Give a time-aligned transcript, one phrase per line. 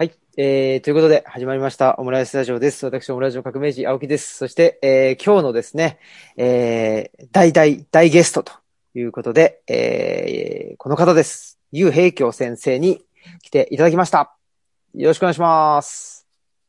[0.00, 0.12] はい。
[0.38, 1.96] えー、ということで、始まりました。
[1.98, 2.86] オムライスラジオです。
[2.86, 4.34] 私、オムライスの革命児、青木です。
[4.34, 5.98] そして、えー、今日のですね、
[6.38, 8.50] えー、大大大ゲストと
[8.94, 11.58] いうことで、えー、この方です。
[11.70, 13.04] ゆう平京先生に
[13.42, 14.34] 来ていただきました。
[14.94, 16.26] よろしくお願いします。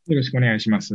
[0.08, 0.94] よろしくお願いします。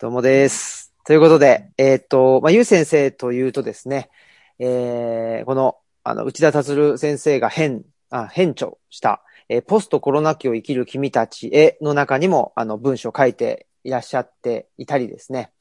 [0.00, 0.92] どうもです。
[1.06, 4.10] ということで、えっ、と、まあ、ゆう先生というとですね、
[4.58, 9.22] えー、この、あの、内田達先生が編、あ、編著した、
[9.52, 15.52] えーポストコロナ期を生きる君たちへの中にも、あの、文章を書いていらっしゃっていたりですね。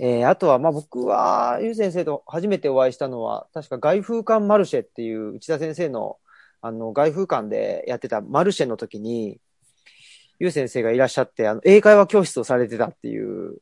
[0.00, 6.16] えーあとは、まあ、僕は、ゆう先生と初めてお会いしたのは、確か外風館マルシェっていう内田先生の、
[6.62, 9.38] あの、外風館でやってたマルシェの時に、
[10.40, 13.58] ゆう先生がいらっしゃって、あの、英会話教室をされてたっていう、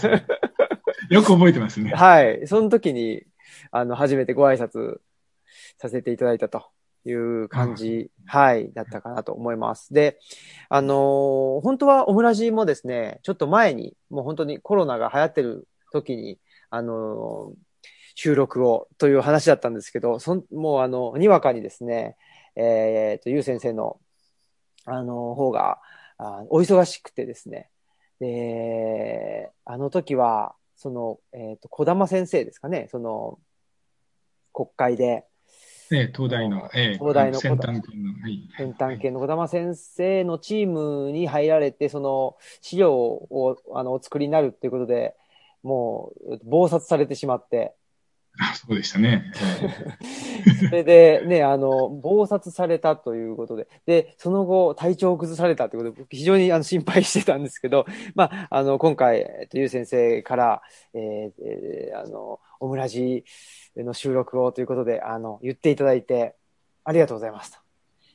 [1.10, 1.90] よく覚えてますね。
[1.90, 2.46] はい。
[2.46, 3.22] その時に、
[3.70, 5.00] あの、初めてご挨拶
[5.76, 6.70] させていただいたと
[7.04, 9.92] いう感じ、はい、だったかなと思います。
[9.92, 10.18] で、
[10.68, 16.38] あのー本当はオムラジもですね、ちょっと前に、もう本当にコロナが流行ってる時に、
[16.70, 17.58] あのー
[18.16, 22.16] 収録をという話だったんですけど、そんもうあの、にわかにですね、
[22.54, 23.98] えーと、ゆう先生の、
[24.84, 25.80] あの方が、
[26.18, 27.70] あお忙しくてですね、
[28.18, 33.38] で、あの時は、その、えっ、と、小玉先生ですかね、その、
[34.52, 35.24] 国会で、
[35.92, 38.48] ええ東大の、ええ東大の先端系の、はい。
[38.56, 45.16] 先端系の小玉先生のチームに入られて、その資料をあのお作りになるっていうことで、
[45.62, 47.74] もう暴殺されてしまって、
[48.38, 49.32] あそうでしたね。
[50.68, 60.62] それでね、あの、暴殺されたということで、で、その後体調を崩されたということで、僕非常にあの心配してたんですけど、まあ、あの、今回、えっと、ゆう先生から、
[60.94, 63.24] えーえーあの、オムラジ
[63.76, 66.34] の収録をということで、あの、言っていただいて、
[66.84, 67.62] ありがとうございました。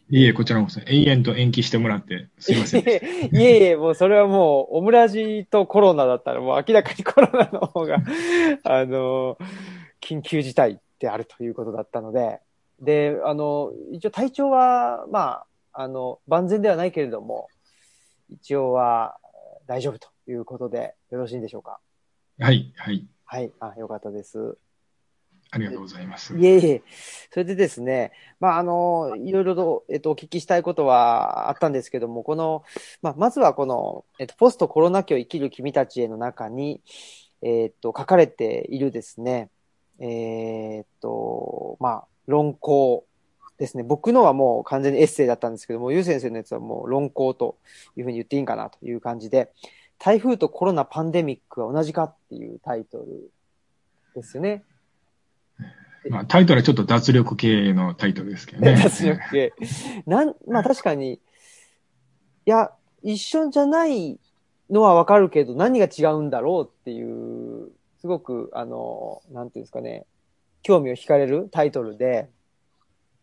[0.10, 2.82] いえ、こちらこそ永遠と延期してもらって、すいません。
[2.82, 7.98] い えいえいえ、もうそれはもう、オムラジとコロナだったら、もう明らかにコロナの方が、
[8.64, 9.38] あの、
[10.02, 12.40] 緊急事態であるということだったので、
[12.80, 17.48] で、あの、一応体調は、まあ、あの、万全ではないけれども、
[18.30, 19.18] 一応は
[19.66, 21.80] 大丈夫ということで、よろしいんでしょうか？
[22.40, 23.08] はい、はい。
[23.26, 24.58] はい、あ、よかったです。
[25.56, 26.38] ありがとうございます。
[26.38, 26.84] いえいえ。
[27.32, 28.12] それでですね、
[28.42, 32.64] まあ、あの、いろいろと、えっと、お聞きしたいことはあったんですけども、この、
[33.02, 36.82] まあ、まずはこの、えっと、ポストコロナ期を生きる君たちへの中に、
[37.42, 39.50] えっと、書かれているですね、
[40.00, 43.06] えっと、まあ、論考
[43.58, 43.84] ですね。
[43.84, 47.56] 僕のはもう完全にエッセイだったんですけども、ゆう先生のやつはもう論考と
[47.96, 49.54] いうふうに言っていいんかなという感じで、
[50.00, 53.32] 台風とコロナパンデミックは同じかっていうタイトル
[54.14, 54.66] ですよね。
[56.10, 58.76] まあ、タイトルはちょっと脱力系のタイトルですけどね。
[58.82, 59.54] 脱力系。
[60.06, 61.20] なん、まあ確かに、い
[62.46, 62.72] や、
[63.04, 64.20] 一緒じゃない
[64.70, 70.06] のはわかるけど、何が違うんだろうっていう、すごく、あの、なんていうんですかね、
[70.62, 72.30] 興味を惹かれるタイトルで、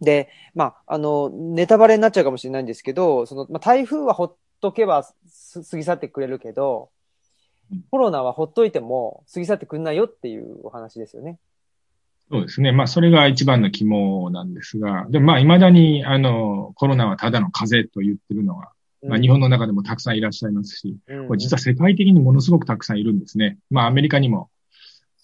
[0.01, 6.91] で、まあ、あの、ネタバレになっちゃうかもしれないんですけど、その、まあ、台風はほっとけばす過ぎ去ってくれるけど
[7.73, 11.39] うん、コロナはほっといても過ぎ去ってくんないよっていうお話ですよね。
[12.33, 12.73] そうですね。
[12.73, 18.73] まあ、それが一番の肝なんですが、でもまあ、未だに、あの、コロナはただの風邪と言ってるのは、
[19.03, 23.59] まあ、日本の中でもたくさんいらっしゃいますし、うん、これ実は世界的にものすごくたくさんいるんですね。
[23.69, 24.49] まあ、アメリカにも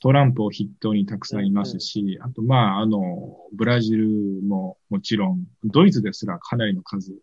[0.00, 4.08] トランプを筆頭にたくさんいますし、あと、まあ、あの、ブラジル
[4.46, 7.14] ももちろん、ドイツですらかなりの数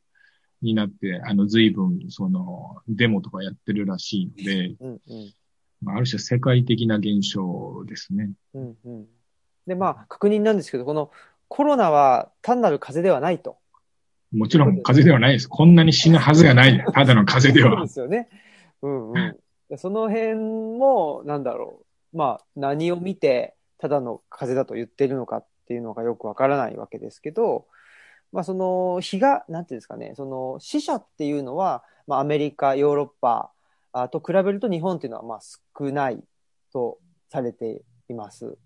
[0.61, 4.75] になって、あの、随分、その、デモとかやってるらしいので、
[5.81, 8.31] まあ、ある種世界的な現象ですね。
[8.55, 9.05] うんうん。
[9.67, 11.11] で、まあ、確認なんですけど、この
[11.47, 13.57] コロナは単なる風邪ではないと。
[14.31, 15.47] もちろん風邪ではないです。
[15.47, 16.83] こんなに死ぬはずがない。
[16.93, 17.93] ただの風邪ではそうで。
[17.93, 18.29] すよね。
[18.81, 19.37] うんうん。
[19.69, 21.81] でその辺も、なんだろ
[22.13, 22.17] う。
[22.17, 27.67] まあ、何を見て、ただの風邪だと言ってるのかっていうのがよくわからないわけですけど、
[28.31, 33.51] まあ、その、日が、なんていうんですかね、その、死者っていうのは、まあ、アメリカ、ヨーロッパ
[33.97, 36.21] あと比べると日本っていうのは、まあ、少ない
[36.73, 38.57] とされています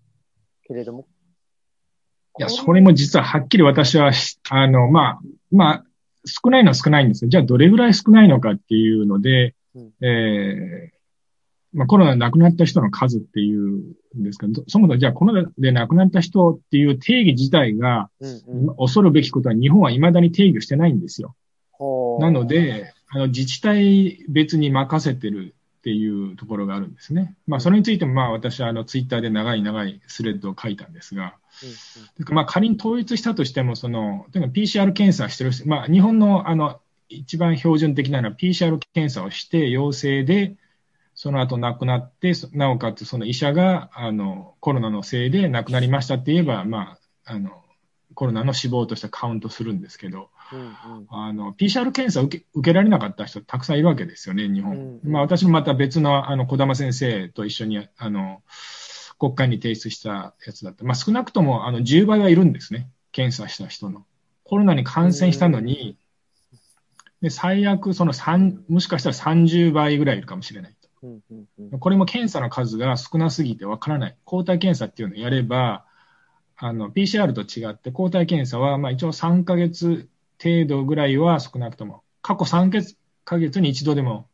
[0.70, 1.06] けれども。
[2.38, 5.20] いや、それも実ははっきり私はし、あの、まあ、
[5.50, 5.84] まあ、
[6.24, 7.30] 少ないのは少ないんですよ。
[7.30, 11.00] じゃあどれぐらい少ないのかっていうので、うんえー
[11.72, 13.60] まあコロナで亡くなった人の数っていう
[14.18, 21.36] んですけど、そもそもじゃあコロナで亡くなった人っていう定義自体が、うんうん恐るべきことは日本は未だに定義をしてないんですよ。
[22.18, 27.34] なので、あの自治体別に任せてるっていうところがあるんですね。
[27.46, 40.54] まあそれについてもまあ私はあのツイッターで長い長いスレッドを書いたんですが、うんてかまあ仮に統一したとしても、その、例えば PCR 検査してる人、まあ日本のあの、一番標準的なのは PCR 検査をして陽性で、
[41.14, 47.62] その後亡くなって、なおかつその医者があのコロナのせいで亡くなりましたって言えば、まあ、あの
[48.14, 54.76] コロナの死亡としてカウントするんですけど、うんうん、あの PCR 検査を受け受けられなかった人たくさんいるわけですよね、日本。
[54.76, 58.42] うんうん、まあ、私もまた別のあの小玉先生と一緒にあの
[59.18, 60.84] 国会に提出したやつだった。
[60.84, 64.04] まあ、少なくともあの10倍はいるんですね、検査した人の。
[64.44, 65.96] コロナに感染したのに、
[67.20, 71.78] で最悪その3、もしかしたら30倍ぐらいいるかもしれないと。
[71.78, 74.16] これも検査の数が少なすぎてわからない。
[74.24, 75.84] 抗体検査っていうのをやれば、
[76.56, 80.08] あの、PCR と違って抗体検査は、まあ一応3ヶ月
[80.42, 82.94] 程度ぐらいは少なくとも、過去3
[83.24, 84.28] ヶ月に一度でも、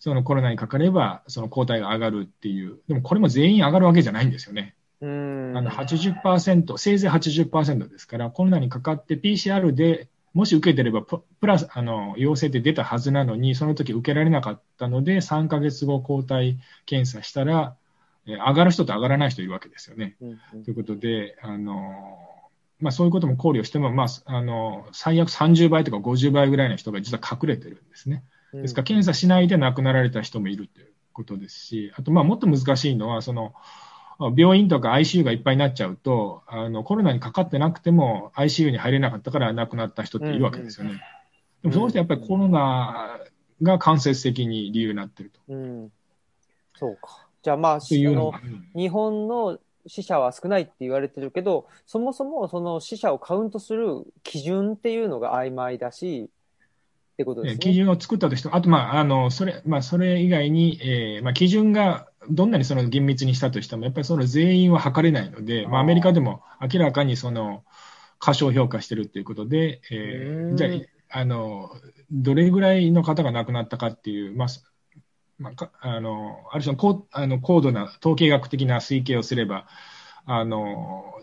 [0.00, 2.78] そのコロナにかかれば、その抗体が上がるっていう。
[2.88, 4.74] でもこれも全員上がるわけじゃないんですよね。
[5.00, 17.76] うんあの80%、せいぜい80%ですから、コロナにかかって PCR でもし受けてればプラス、あの、陽性って出たはずなのに、その時受けられなかったので、3ヶ月後抗体検査したら、
[18.26, 20.16] え上がる人と上がらない人いるわけですよね。
[20.20, 22.18] うんうん、ということで、あの、
[22.80, 28.24] まあそういうことも考慮しても、まあ、あの、最悪30倍とか50倍ぐらいの人が実は隠れてるんですね。
[28.52, 33.54] ですから、検査しないで亡くなられた人もいるということですし、あと、まあもっと難しいのは、その、
[34.36, 41.00] 病院とか ICU がいっぱいになっちゃうと、あのコロナにかかってなくても ICU に入れなかったから亡くなった人っているわけですよね。
[41.62, 43.20] でもそうしてやっぱりコロナ
[43.62, 45.40] が間接的に理由になってると。
[45.48, 45.92] うん、
[46.76, 47.28] そうか。
[47.42, 48.32] じゃあまあ、の
[48.74, 49.58] 日本の
[49.88, 56.30] 死者は少ないって言われてるけど、そもそもその死者をカウントする基準っていうのが曖昧だし、
[57.14, 57.58] ってことですね。
[57.58, 67.64] 基準を作ったとして、あと、まあ、あの、それ、まあ、それ以外に、えー、まあ、基準がどんなにその厳密にしたとしても、やっぱりその全員は測れないので、まあ、アメリカでも明らかにその
[68.20, 70.68] 過小評価してるっていうことで、えー、じゃ
[71.10, 71.70] あ、あの、
[72.12, 74.48] どれぐらいの方が亡くなったかっていう、まあ、
[75.38, 79.66] まあ、あの、ある種の高あの高度な統計学的な推計をすれば、
[80.26, 81.14] あの、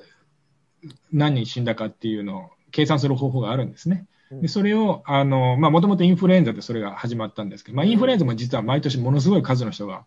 [1.12, 4.08] 何人死んだかっていうのを計算する方法があるんですね。
[4.32, 10.06] でそれを、あの、まあ、もともとインフルエンザでそれが始まったんですけど、まあ、インフルエンザも実は毎年ものすごい数の人が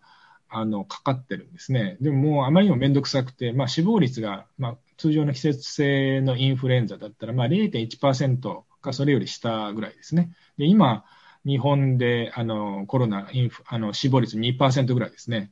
[0.49, 1.97] あの、かかってるんですね。
[2.01, 10.31] でももうあまりにもめんどくさくて、まあ死亡率が、まあ通常の季節性のインフルエンザだったら、まあ0.1%かそれより下ぐらいですね。
[10.57, 11.05] で、今、
[11.45, 15.51] 日本であのコロナインフ、あの死亡率2%ぐらいですね。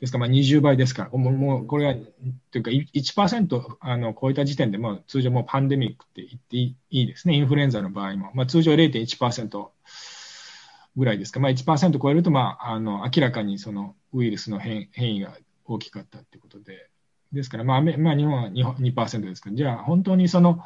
[0.00, 1.94] ですから、まあ20倍ですから、もうもうこれは、
[2.50, 7.34] というか1%あの超えた時点で、もう通常もうパンデミックって言っていいですね。
[7.34, 8.30] インフルエンザの場合も。
[8.34, 9.68] まあ通常0.1%
[10.96, 11.40] ぐらいですか。
[11.40, 16.88] まあ1%超えると、まあ、あの、明らかにそのウイルスの変変異が大きかったということで。
[17.32, 20.62] ですから、まあ、まあ、日本は 2%, 2ですから、じゃあ本当にその、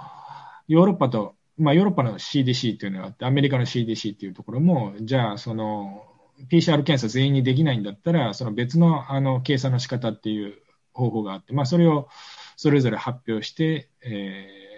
[0.69, 6.05] ヨーロッパと、まあ、ヨーロッパの CDC っていうのがあって、アメリカの CDC っていうところも、じゃあ、その、
[6.51, 10.55] PCR 検査全員にできないんだったら、その別のあの計算の仕方っていう
[10.93, 12.09] 方法があって、まあ、それを
[12.57, 14.69] それぞれ発表して、えー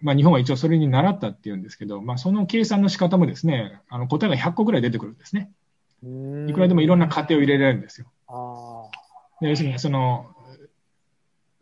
[0.00, 5.50] まあ、日本は一応それに習ったっていうんですけど、まあ、その計算の仕方もですね、あの答えが100個ぐらい出てくるんですね。
[6.48, 8.06] いくらでもいろんな過程を入れられるんですよ。
[9.40, 10.26] で要するに、その、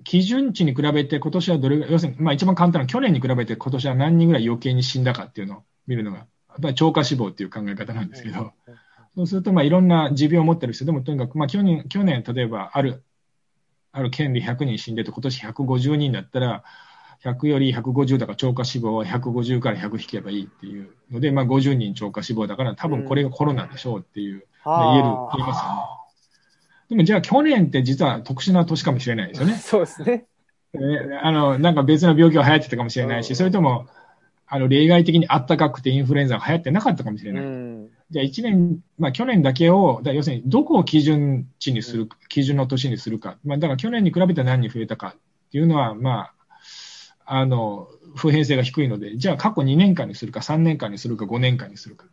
[0.07, 6.27] 基準値に比べて今年はどれぐらい、要するに、まあ一番簡単な去年に比べて今年は何人ぐらい余計に死んだかっていうのを見るのが、やっ
[6.63, 8.53] ぱり超過死亡っていう考え方なんですけど、
[9.17, 13.03] そうすると、まあいろんな持病を持ってる人でも、とにかく、まあ去年、去年、例えばある、
[13.91, 16.63] ある県で100人死んでて、今年150人だったら、
[17.25, 25.96] 100より150だから超過死亡は150から100引けばいいっていうので、まあ、50人超過死亡だから多分これがコロナでしょうっていう、うん、言える、言えますよね。
[26.89, 29.55] でもじゃあ去年って実は特殊な年かもしれないですよね。
[29.59, 30.27] そうですね。
[30.75, 30.79] え
[31.23, 33.87] あの、なんか別の病気が流行ってたかもしれないし、それとも、
[34.47, 37.45] あの、例外的にあったかくてインフルエンザが流行ってなかったかもしれない。
[37.45, 43.39] うん、じゃあ1年、まあ去年だけを、だ要するにどこを基準値にする、基準の年にするか。
[43.45, 46.33] まあだから去年に比べて何人増えたかっていうのは、まあ、
[47.27, 52.07] あの、普遍性が低いので、じゃあ過去2年間にするか、3年間にするか、5年間にするか。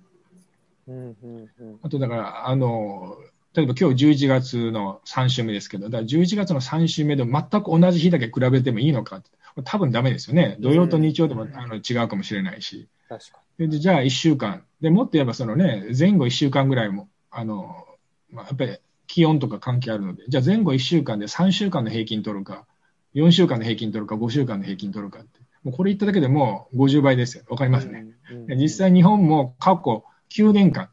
[0.87, 3.15] うんうんうん、あとだから、あの、
[3.55, 9.21] 例えば今日11月の3週目ですけど、だから11月の3週目で全く同じ日だけ比べてもいいのか
[9.63, 10.57] 多分ダメですよね。
[10.59, 12.87] 土曜と日曜でも、あの違うかもしれないし。
[13.07, 14.63] 確かにでじゃあ1週間。
[14.81, 17.85] で、もっと言えばそのね、前後1週間ぐらいも、あの、
[18.31, 22.65] まあ、やっぱり気温とか関係あるので、じゃあ前後1週間で3週間の平均取るか、
[23.13, 25.39] 4週間の平均取るか、5週間の平均取るかって。
[25.63, 27.43] もうこれ言っただけでもう50倍ですよ。
[27.47, 30.89] わかりますね、うんうん、実際日本も過去9年間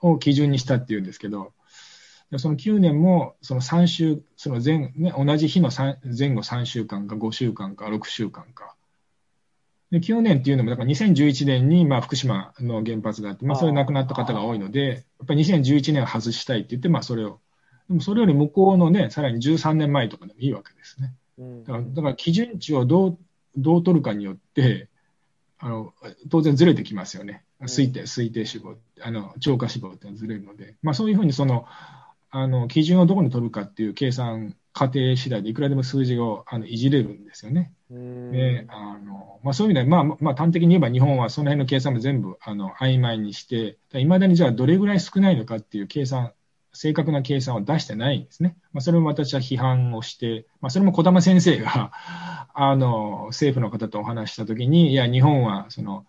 [0.00, 1.52] を基準にしたっていうんですけど、
[2.38, 8.74] その9年もその3週、その前、ね、同じ日の前後3週間か5週間か6週間か。
[9.90, 17.38] で9年っていうのも、だから2011年にまあ福島の原発があって、まあ、それ亡くなった方が多いので、やっぱり2011年は外したいって言って、まあ、それを、
[17.88, 21.14] でもそれより向こうのね、さらに13年前とかでもいいわけですね。
[21.38, 23.18] だからだから基準値をどう
[23.56, 24.88] どう取るかによって、
[25.58, 25.94] あの
[26.30, 27.44] 当然ずれてきますよね。
[27.62, 31.66] 推定、推定死亡、あの超過死亡ってずれるので、まあ、そういうふうにその
[32.30, 37.72] あの基準をどこに取るかっていう計算過程次第でいくらでも数字をあのいじれるんですよね。
[37.88, 46.32] であのまあ、そういう意味で、まあまあ、端的に言えば日本はその辺の計算も全部あの曖昧にして、いまだにじゃあどれぐらい少ないのかっていう計算、
[46.72, 48.56] 正確な計算を出してないんですね。
[48.72, 51.92] まあ、それも私は批判をして、まあ、それも児玉先生が
[52.52, 56.04] あの政府の方とお話したときに、いや、日本はその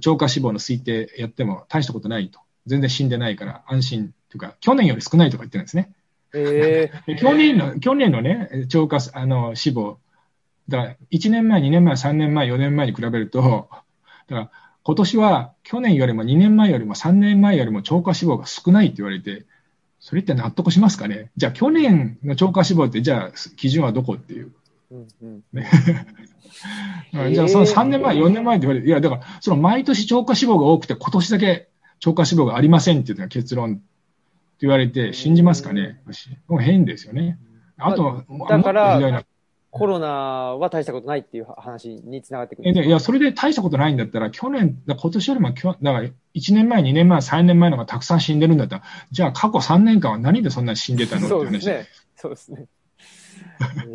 [0.00, 2.40] 超過死亡の推定やっても大したことないと。
[2.66, 5.92] 全然死んでないから安心というか、去年より少ないとか言ってるんですね。
[6.32, 9.98] えー、 去年の、去年のね、超過、あの、死亡。
[10.70, 13.68] だから、1年前、2年前、3年前、4年前に比べると、
[14.28, 14.50] だから、
[14.84, 19.44] 今年は去年よりも2年前よりも3年前よりも超過死亡が少ないって言われて、
[20.00, 21.30] それって納得しますかね？
[21.36, 24.50] じゃあ去年の超過死亡って、じゃあ基準はどこっていう。
[24.90, 25.70] うんうんね、
[27.32, 31.68] じゃあその3年前、4年前って言われて、いやだからその毎年超過死亡が多くて今年だけ
[32.00, 33.80] 超過死亡がありませんっていうのが結論
[34.62, 36.00] 言われて信じますかね？
[36.48, 37.38] もう変ですよね。
[37.78, 39.24] あと、だから、
[39.70, 46.12] コロナは大したことないっていう話につながってくるいや、それで大したことないんだったら、去年、今年よりも、だから1
[46.54, 51.26] 年前、2年前、3年前のがたくさん死んでるんだったら、じゃあ過去3年間は何でそんなに死んでたの？
[51.26, 51.42] って話。
[51.42, 51.86] そうですね。
[52.16, 52.66] そうですね。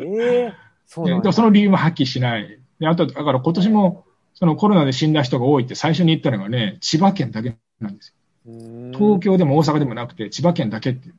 [0.00, 0.52] ええー、
[0.84, 1.32] そうなんだ。
[1.32, 2.58] その理由も発揮しない。
[2.80, 8.14] であと、だから今年も、そのコロナで死んだ人が多いって最初に言ったのがね、千葉県だけなんです
[8.46, 8.52] よ。
[8.98, 11.10] 東京でも大阪でもなくて、千葉県だけって。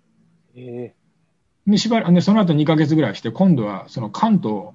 [0.56, 1.00] えー
[1.70, 4.70] で、しばらく、その後2ヶ月ぐらいして、今度はその関東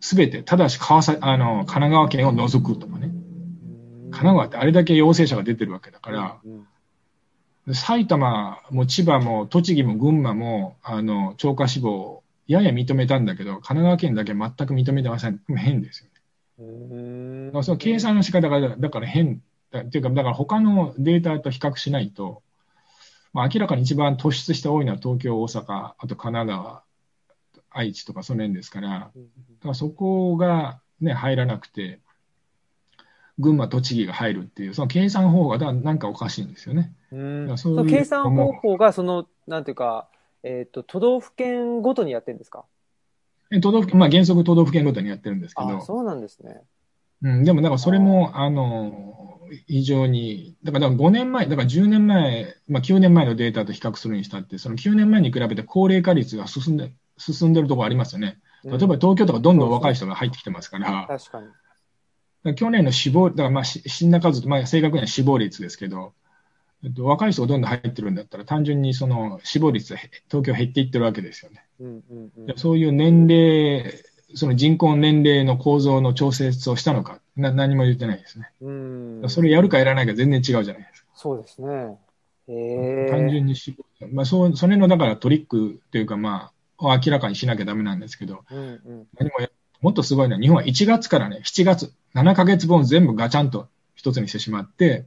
[0.00, 3.10] すべて、ただし川さあの神奈川県を除くとかね。
[4.10, 6.40] 神奈川ってあれだけ陽性者が出てるわけだから、
[7.74, 15.40] 埼玉も千葉も栃木も群馬も、あの、超過死亡、やや認めたんだけど、神奈川県だけ全く認めてません。
[15.54, 17.62] 変ですよね。
[17.62, 19.42] その計算の仕方が、だから変。
[19.78, 22.42] っていうか、だから他のデータと比較しないと、
[23.32, 26.82] まあ、明らかに一番突出して多いのは東京、大阪、あと神奈川、
[27.70, 29.10] 愛知とかその辺ですから、だか
[29.64, 32.00] らそこが、ね、入らなくて、
[33.38, 36.92] 群馬、栃木が入るっていう、その計算方法がなんかおかしいんですよね。
[37.12, 40.08] うんその計算方法が、その、なんていうか、
[40.42, 42.64] えっ、ー、と、都道府県ごとにやってるんですか？
[43.62, 45.80] 都道府県、まあ原則都道府県ごとにやってるんですけど。
[45.80, 46.62] そうなんですね。
[47.22, 49.29] うん、でも、なんかそれも、あの、
[49.66, 58.38] 非常に、だから5年前、だから10年前、まあ、9年前のデータと比較するにしたって、その9年前に比べて高齢化率が進んで進んでるところありますよね。
[58.64, 61.02] 例えば東京とかどんどん若い人が入ってきてますから。
[61.02, 62.54] うん、確かに。
[62.54, 66.14] 去年の死亡、だからまあ死んだ数、まあ、正確には死亡率ですけど、
[66.82, 69.94] えっと、若い人がどんどん入ってるんだったら、単純にその死亡率、
[70.30, 71.64] 東京減っていってるわけですよね。
[71.80, 73.94] うんうんうん、そういう年齢、
[74.34, 78.50] その人口年齢の構造の調節をしたのか、な何も言ってないですね。
[78.60, 81.08] うんそれやるかやらないか全然違うじゃないですか。
[81.14, 81.98] そうですね。
[82.48, 89.36] へ単純に死亡、まあ、そそれのだからトリックというか、まあ、を明らかにしなきゃだめなんですけど、うんうん、何も
[89.80, 95.06] もっとすごいのは、日本は1月からね、7月、7ヶ月分全部ガチャンと一つにしてしまって、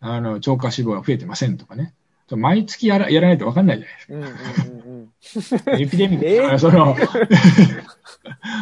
[0.00, 1.94] あの、超過死亡は増えてませんとかね。
[2.30, 4.14] 毎月やらやらないと分かんないじゃないですか。
[4.14, 4.91] うんうんうんうん、
[5.78, 6.96] エピデミック、えー、その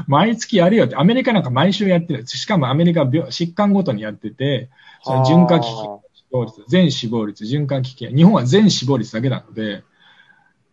[0.07, 2.27] 毎月やるよって、アメリカなんか毎週やってる。
[2.27, 4.69] しかもアメリカは病疾患ごとにやってて、
[5.03, 9.83] その循環危機、死亡率、全死亡率、循環危機、日本は全死亡率だけなので、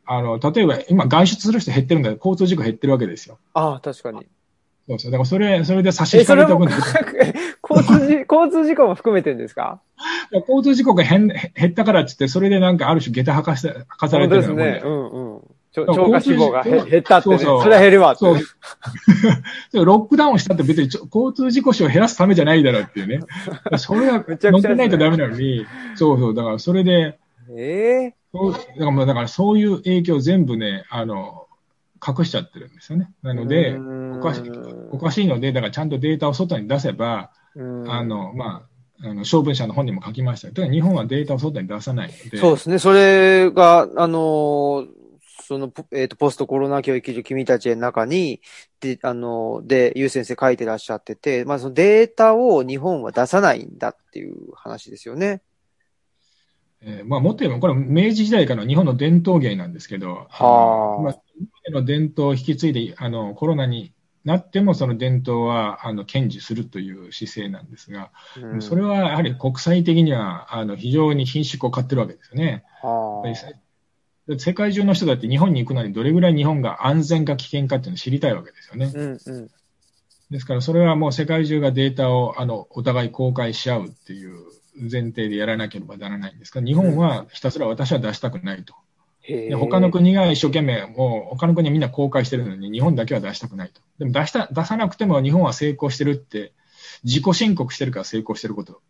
[0.06, 3.40] あの、例えば今外出する人減ってるんだけど、交通事故減ってるわけですよ。
[3.54, 4.26] ああ、確かに。
[4.88, 5.12] そうそう。
[5.12, 6.80] だからそれ、それで差し引かれておくんです
[7.70, 9.82] 交通事、交通事故も含めてるんですか？
[10.32, 14.82] 交通事故が減減ったからってって、それでなんかある種下駄履かさ履かされてるんですね。
[14.86, 15.27] うんうん。
[15.72, 18.20] 超過死亡が減ったって、ね、そうそうそれは減るわって。
[18.20, 18.38] そう。
[19.86, 23.20] ロックダウンしたって別に交通事故死を減らすためじゃないだろうっていうね。
[23.78, 26.34] それは乗ってないとダメなのに、そうそう。
[26.34, 27.20] だからそれで、
[27.56, 31.48] ええー、だからだからそういう影響全部ね、あの、
[32.06, 33.12] 隠しちゃってるんですよね。
[33.24, 34.52] なので、おかしい、
[34.92, 38.68] おかしいので、だからちゃんとデータを外に出せば、あの、ま
[39.02, 42.38] あ、あの、小文社の本にも書きましたけど、日本はデータを外に出さないので。
[42.38, 42.80] そうですね。
[42.80, 44.88] それが、あの
[45.48, 48.42] その、えっ、ー、と、ポストコロナ教育上君たちの中に、
[48.82, 55.42] で、あの、で、ゆう先生書いてらっしゃってて、まあ、そのデータを日本は出さないんだっていう話ですよね。
[56.82, 61.02] えー、まあ、もっと言えば、これ明治時代からの日本の伝統芸なんですけど、はあ。
[61.02, 63.94] まあ、の伝統を引き継いで、あの、コロナに
[64.26, 72.66] なってもその伝統はあの堅持するという姿勢なんですが、うんそれはやはり国際的にはあの非常に品種を買ってるわけですよね。
[72.82, 73.24] は
[74.38, 78.92] 世界中の人だって日本に行くのにどれぐらい日本が安全か危険かっていうのを知りたいわけですよね。
[78.94, 79.50] うんうん。
[80.30, 84.36] ですからそれはもう世界中がデータをあのお互い公開し合うっていう
[84.80, 88.76] 前提でやらなければならないんですが、日本はひたすら私は出したくないと。
[89.28, 93.82] で他の国が一生懸命、もう他の国はみんな公開してるのに、日本だけは出したくないと。
[94.00, 96.54] でも出した出さなくても日本は成功してるって、
[97.04, 98.82] 自己申告してるから成功してること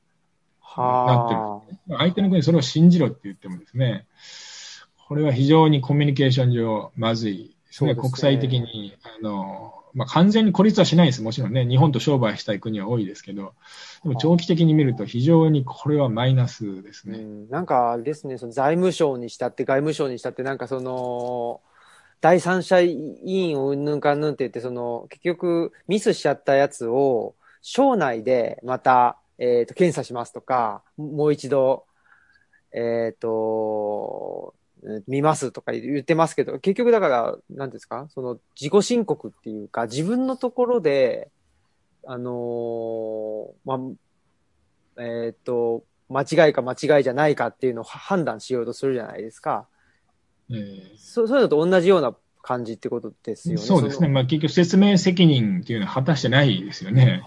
[0.78, 1.98] なってるはあ。
[1.98, 4.06] 相手の国それを信じろって言ってもですね、
[5.08, 7.56] これは非常にコミュニケーション上まずいですね。
[7.72, 11.22] そうですね国際的に、あの、まあ、完全に孤立はしないです。
[11.22, 13.54] もちろんね、日本と商売したい国は多いですけど、
[14.04, 17.20] でも長期的に見ると非常にこれはマイナスですね。
[17.20, 21.62] うん、なんかですね、その財務省にしたって外務省にしたって、なんかその、
[22.20, 31.86] 第三者委員をうんぬんかんぬんって言って、その、結局ミスしちゃったやつを、省内でまた、えっ、と、検査しますとか、もう一度、
[32.74, 34.67] えっ、と、うん
[35.08, 38.08] 見ますとか言ってますけど、結局だから、なんですか？
[38.10, 41.30] その自己申告っていうか、自分のところで、
[42.06, 43.80] あのーま
[44.98, 49.68] あ、えっ、と、間違いか間違いじゃないかっていうのを判断しようとするじゃないですか。
[50.50, 53.62] えーそそういうのと同じような感じってことですよね。
[53.62, 54.08] そうですね。
[54.08, 57.22] まあ、結局説明責任っていうのは果たしてないですよね。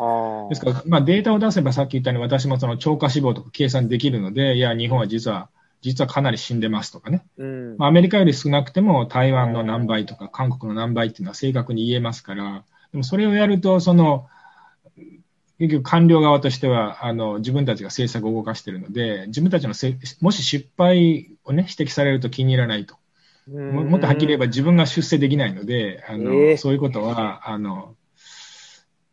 [0.49, 5.51] ですから、まあ、データを出せばさっき言ったように私もその超過死亡とか計算できるので、いや、日本は実は、
[5.83, 7.25] 実はかなり死んでますとかね。
[7.39, 7.77] うん。
[7.79, 14.29] まあ、アメリカより少なくても台湾の何倍とか韓国の何倍っていうのは正確に言えますから、でもそれをやると、その、
[15.59, 22.97] 結局官僚側としては、あの、自分たちが政策を動かしているので、自分たちのせもし失敗をね、指摘されると気に入らないと。
[23.47, 27.95] ももっとはっきり言えば自分が出世できないので、あの、ええそういうことは、あの、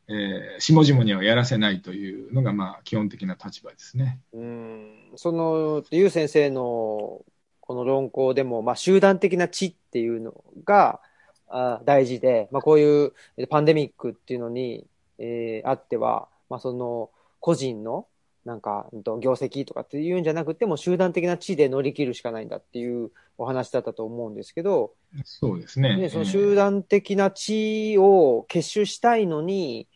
[0.07, 4.19] えー下々にはやらせないというのが、まあ、基本的な立場ですね。
[4.33, 4.95] うん。
[5.17, 7.25] その、ゆう先生の
[7.61, 11.01] この論考でも、まあ、集団的な知っていうのが
[11.49, 13.13] あ大事で、まあ、こういう
[13.49, 14.85] パンデミックっていうのに、
[15.19, 18.07] えーあっては、まあ、その、個人の、
[18.45, 24.93] なんか、業績とかっていうんじゃなくても、集団的な知で乗り切るしかないんだっていうお話だったと思うんですけど、
[25.25, 25.97] そうですね。
[25.97, 29.87] で、その集団的な知を結集したいのに、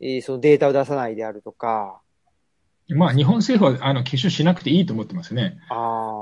[0.00, 2.01] えーそのデータを出さないであるとか、
[2.88, 5.58] まあ、日本政府は、あの、結集しなくていいと思ってますね。
[5.70, 5.74] あ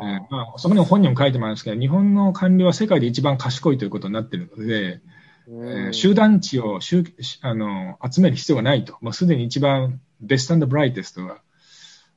[0.03, 5.01] あ、えーまあ、そこにも本人も書いてますけど、日本の官僚は世界で一番賢いということになっているので、
[5.49, 7.05] うんえー集団値を集
[7.40, 8.96] あの集める必要がないと。
[9.01, 11.38] もうすでに一番ベストブライテストが、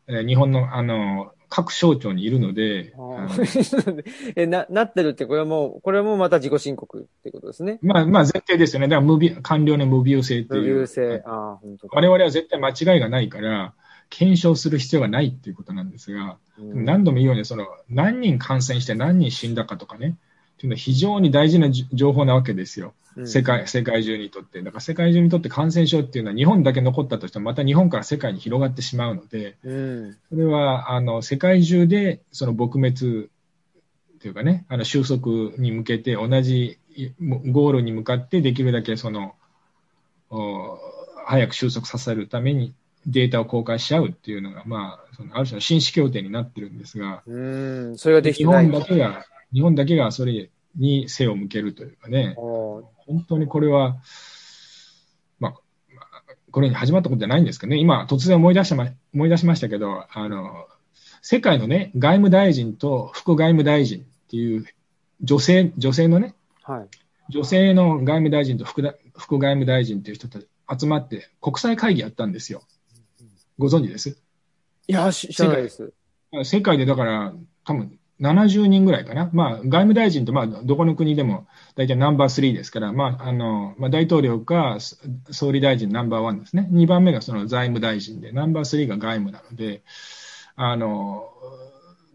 [0.07, 2.93] えー日本のあの各省庁にいるので、
[4.35, 7.77] えな、なってるって、これはもう、これはもうまた自己申告ってことですね。
[7.83, 8.87] まあ、まあ前提ですよね。
[8.87, 10.73] だから無病官僚の無病性って無いう。
[10.73, 11.21] 病性。
[11.27, 13.75] ああ、本当だ我々は絶対間違いがないから、
[14.09, 20.17] 検証する必要がないっていうことなんですが、うん何度も言うように、その何人感染して何人死んだかとかね、
[20.55, 22.93] っていうのは非常に大事なじ情報なわけですよ。
[23.15, 24.61] うん世界、世界中にとって。
[24.63, 30.17] だから世界中にとって感染症っていうのは日本だけ残ったとしても、また日本から世界に広がってしまうので、うん。
[30.29, 33.29] それは、あの、世界中でその撲滅
[34.15, 39.35] っていうかね、あの、収束に向けて同じいゴールに向かってできるだけその、
[40.29, 40.79] お
[41.25, 42.73] 早く収束させるために
[43.05, 47.39] データを公開し合うっていうのが、まあ、そのある種の紳士協定になってるんですが、う
[47.91, 47.97] ん。
[47.97, 48.65] それができない。
[48.69, 53.97] 本だけが、日本だけがそれに背を向けるというかね、本当にこれは、
[55.39, 55.51] まあ、
[55.93, 60.67] まあこれに始まったことじゃないんですけどね、今、突然思い出しま思い出しましたけど、あの、
[61.21, 64.65] 世界のね、外務大臣と副外務大臣っていう、
[65.21, 66.87] 女性、女性のね、はい。
[67.29, 70.47] 女性の外務大臣と副だ副外務大臣っていう人たち
[70.79, 72.63] 集まって国際会議やったんですよ。
[73.57, 74.17] ご存知です？
[74.87, 75.93] いや、し知らないです。
[76.43, 79.29] 世界でだから、多分70人ぐらいかな。
[79.33, 84.97] まあ、外務大臣と、まあ、どこの国でも大体ナンバー3ですから、まあ、あの、まあ、大統領かそ
[85.31, 86.69] 総理大臣ナンバーワンですね。
[86.71, 89.83] 2番目がその財務大臣で、ナンバー3が外務なので、
[90.55, 91.25] あの、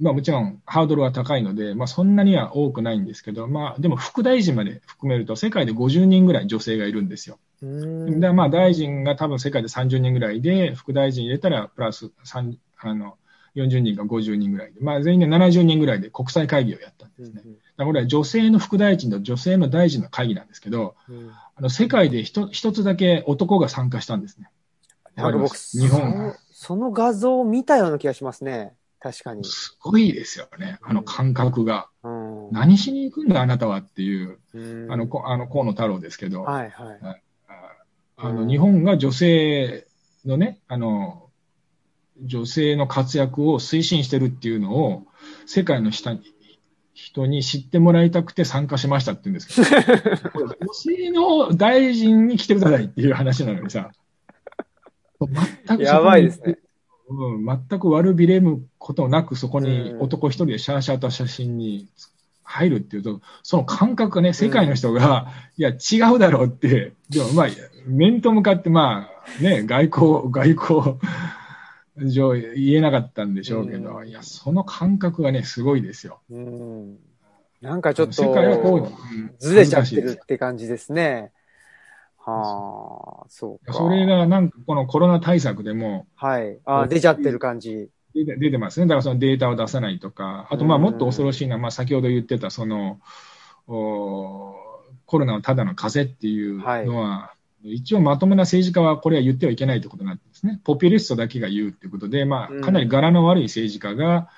[0.01, 7.39] まあ、もちろんハードルは高いので、まあ、そんなには多くないんですけど、まあ、でも副大臣まで含めると、世界で50人ぐらい女性がいるんですよ。
[7.63, 8.21] うん。
[8.21, 13.17] でまあ、大臣が多分世界で30人ぐらいで、副大臣入れたらプラス3あの
[13.55, 17.37] 40人か50人ぐらいで、まあ、全員で70人ぐらいで国際会議をやったんですね。
[17.37, 24.49] だからこれは女性の副大臣と女性の大臣の会議なんですけど、うんあの世界で一一つだけ男が参加したんですね。
[25.17, 28.75] なんか僕、日本そその画像を見たような気がしますね。
[29.01, 29.45] 確かに。
[29.45, 31.89] すごいですよね、あの感覚が。
[32.05, 32.53] うん。
[32.53, 37.23] 何しに行くんだ、あなたはっていう、うんあの、こあの河野太郎ですけど、はいはい。
[38.19, 39.87] あの、うん日本が女性
[40.27, 41.31] のね、あの、
[42.21, 45.05] 女性の活躍を推進してるっていうのを、
[45.47, 46.21] 世界の下に、
[46.95, 53.93] 人に知ってもらいたくて参加しましたって言うんですけど、女性の大臣に来てくださいっていう話なのにさ、
[55.67, 56.59] 全くやばいですね。
[57.09, 61.89] うん、全く悪びれむことなく、そこにうん男一人でシャーシャーと写真に
[62.49, 67.47] 入るっていうと、その感覚がね、世界の人が、いや、違うだろうって、でもまあ、
[67.87, 70.99] 面と向かって、まあ、ね、外交、外交
[71.97, 76.21] 上言えなかったんでしょうけど、うんいや、その感覚がね、すごいですよ。
[76.31, 76.97] うん。
[77.61, 78.81] なんかちょっと、世界はこう、う
[79.19, 81.33] んずれちゃってるって感じですね。
[82.17, 83.75] はあ、そうか。
[83.75, 86.59] それがなんかこのコロナ対策でもはい。
[86.65, 87.91] あ出ちゃってる感じ。
[88.25, 88.87] 出てますね。
[88.87, 93.01] だからそのデータを出さないとか、あとまあうんもっと恐ろしいのは、まあ先ほど言ってたその、
[93.67, 94.55] お
[95.07, 100.61] コロナはただの風邪っていうのは、一応まともな政治家はこれは言ってはいけないということになってますね。
[100.65, 104.29] ポピュリストだけが言うっていうことで、まうんあかなり柄の悪い政治家が。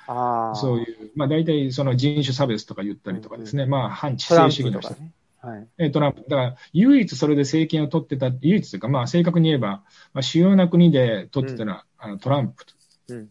[0.57, 4.95] そういう、まあ大体その人種差別とか言ったりとかですね、まあ反知性主義の人。
[5.43, 5.67] はい。
[5.79, 6.23] えートランプ。
[6.29, 12.80] だから、唯一それで政権を取ってた、唯一というか、まあ、正確に言えば、まあ、主要な国で取ってたのは、あのトランプうん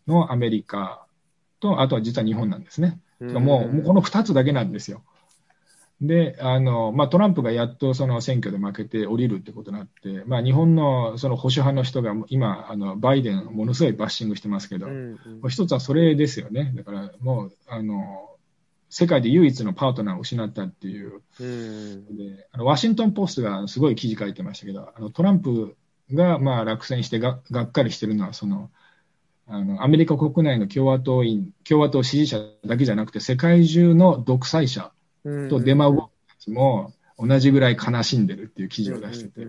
[0.07, 1.05] のアメリカ
[1.59, 2.99] と、あとは実は日本なんですね。
[3.19, 5.03] うんもう、もうこの二つだけなんですよ。
[6.01, 15.17] で、あの、まあ、トランプがやっとその選挙で負けて降りるってことになって、まあ、日本のその保守派の人が今、あの、バイデンをものすごいバッシングしてますけど、うん
[15.49, 16.71] 一つはそれですよね。
[16.75, 18.29] だから、もう、あの、
[18.89, 22.17] 世界で唯一のパートナーを失ったっていう、うん。
[22.17, 25.75] であのワシントン・ポストがすごい記事書いてましたけど、あのトランプ
[26.13, 28.71] がまあ落選してががっかりしてるのはその、
[29.51, 34.91] あのアメリカ国内の共和党員、共和党支持者だけじゃなくて、世界中の独裁者
[35.25, 35.49] うん。
[35.49, 39.47] とデマゴンたちも同じぐらい悲しんでるっていう記事を出してて、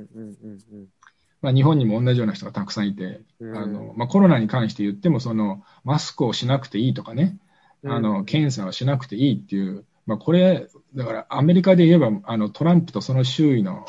[1.43, 3.57] まあ、日本にも同じような人がたくさんいて、うん。
[3.57, 7.39] あのまあ、コロナに関して言ってもその、マスクをしなくていいとかね、
[7.83, 7.93] うん。
[7.93, 13.87] あの検査をしなくていいっていう、まあ、これ、だからアメリカで言えばあのトランプとその周囲の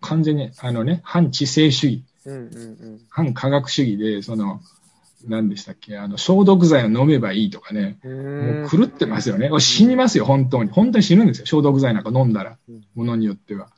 [0.00, 2.04] 完全にあの、ね、反知性主義、
[3.10, 4.60] 反科学主義で、その
[5.26, 8.60] 何でしたっけ、あの消毒剤を飲めばいいとかね、うん。
[8.62, 12.58] もう狂ってますよね、死にますよ、本当に、本当に死ぬんですよ、消毒剤なんか飲んだら。
[12.68, 13.70] うん、ものによっては。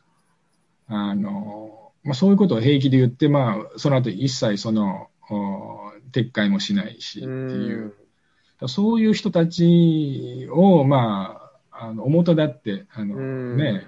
[0.87, 7.95] あのまあ、そういうことを平気で言って、まあ、その後一切そのお撤回もしないしっていう。
[8.67, 13.57] そういう人たちを、まあ、あの、表立って、あの、うん。
[13.57, 13.87] ね、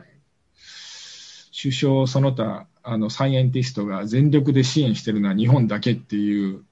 [1.60, 6.64] 首相その他、あの、サイエンティストが全力で支援してるのは日本だけっていう、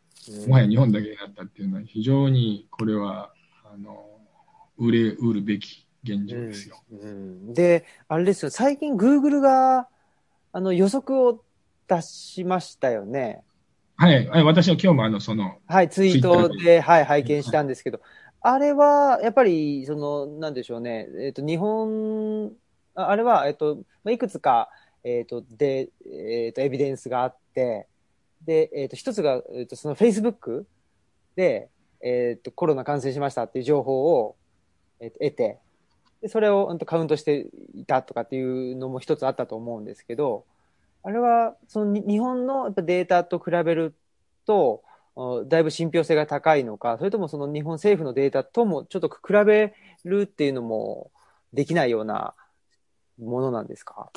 [0.47, 3.33] もはや日本だけになったっていうのは非常にこれは、
[3.65, 4.07] あの、
[4.77, 6.83] 売れ、売るべき現状ですよ。
[6.91, 9.89] うんで、あれですよ、最近 Google が、
[10.53, 11.43] あの、予測を
[11.89, 13.43] 出しましたよね。
[13.97, 14.45] はい、はい。
[14.45, 18.01] 私は今日もあの、その、はい、ツイートで、はい、拝見したんですけど、
[18.41, 22.53] あれは、やっぱり、その、なんでしょうね、えっ、と、日本、
[22.95, 24.71] ああれは、えっ、と、まあいくつか、
[25.05, 27.87] えっ、と、で、えっ、と、エビデンスがあって、
[28.45, 30.65] で、えっ、と、一つが、えっ、と、その Facebook
[31.37, 31.69] で、
[32.01, 34.37] えっ、と、コロナ感染しましたっていう情報を、
[35.01, 35.59] えーと得て、
[36.23, 40.45] で、それをうんとカウントしていたとかっていうのも一つあったと思うんですけど、
[41.03, 43.95] あれは、そのに日本のやっぱデータと比べる
[44.47, 44.83] と、
[45.17, 49.75] おだいぶ信憑性が高いのか、それともその日本政府のデータともちょっと比べ
[50.05, 51.11] るっていうのも
[51.53, 52.35] できないような
[53.19, 54.11] ものなんですか？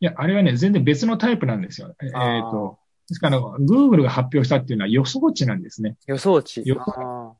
[0.00, 1.94] いや、あれはね、全然別のタイプなんですよ。
[2.02, 2.78] えっ、あーと、
[3.10, 5.96] ですから、Google が発表したっていうのは予想値なんですね。
[6.06, 6.62] 予想値。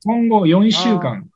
[0.04, 1.30] 今後4週間、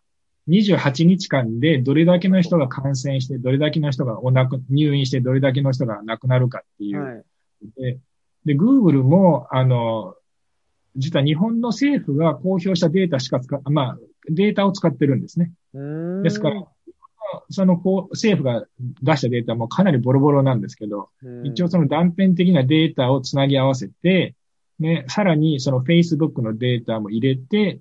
[0.48, 6.98] 28日間でどれだけの人が感染して、どれだけの人がお亡く入院して、どれだけの人が亡くなるかっていう。
[6.98, 7.24] ーはい。
[7.76, 7.98] で、
[8.44, 10.16] で Google も、あの、
[10.96, 15.52] 実は日本の政府が公表したデータしか使っ、まあ、データを使ってるんですね。
[16.24, 16.66] ですから、
[17.50, 18.66] そのこう政府が
[19.02, 24.34] 出したデータもかなりボロボロなんですけど、うん一応その断片的なデータをつなぎ合わせて、
[24.78, 27.80] ね、さらにその Facebook のデータも入れて、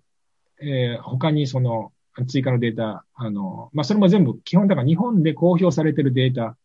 [0.62, 1.92] えー他にその
[2.28, 6.56] 追加のデータ、あの、まあ、それも全部基本だから日本で公表されてるデータ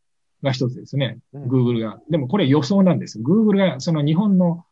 [0.43, 1.19] が一つですね。
[1.33, 2.01] うん Google が。
[2.11, 3.19] でもこれ予想なんです。
[3.19, 4.65] Google がその日本の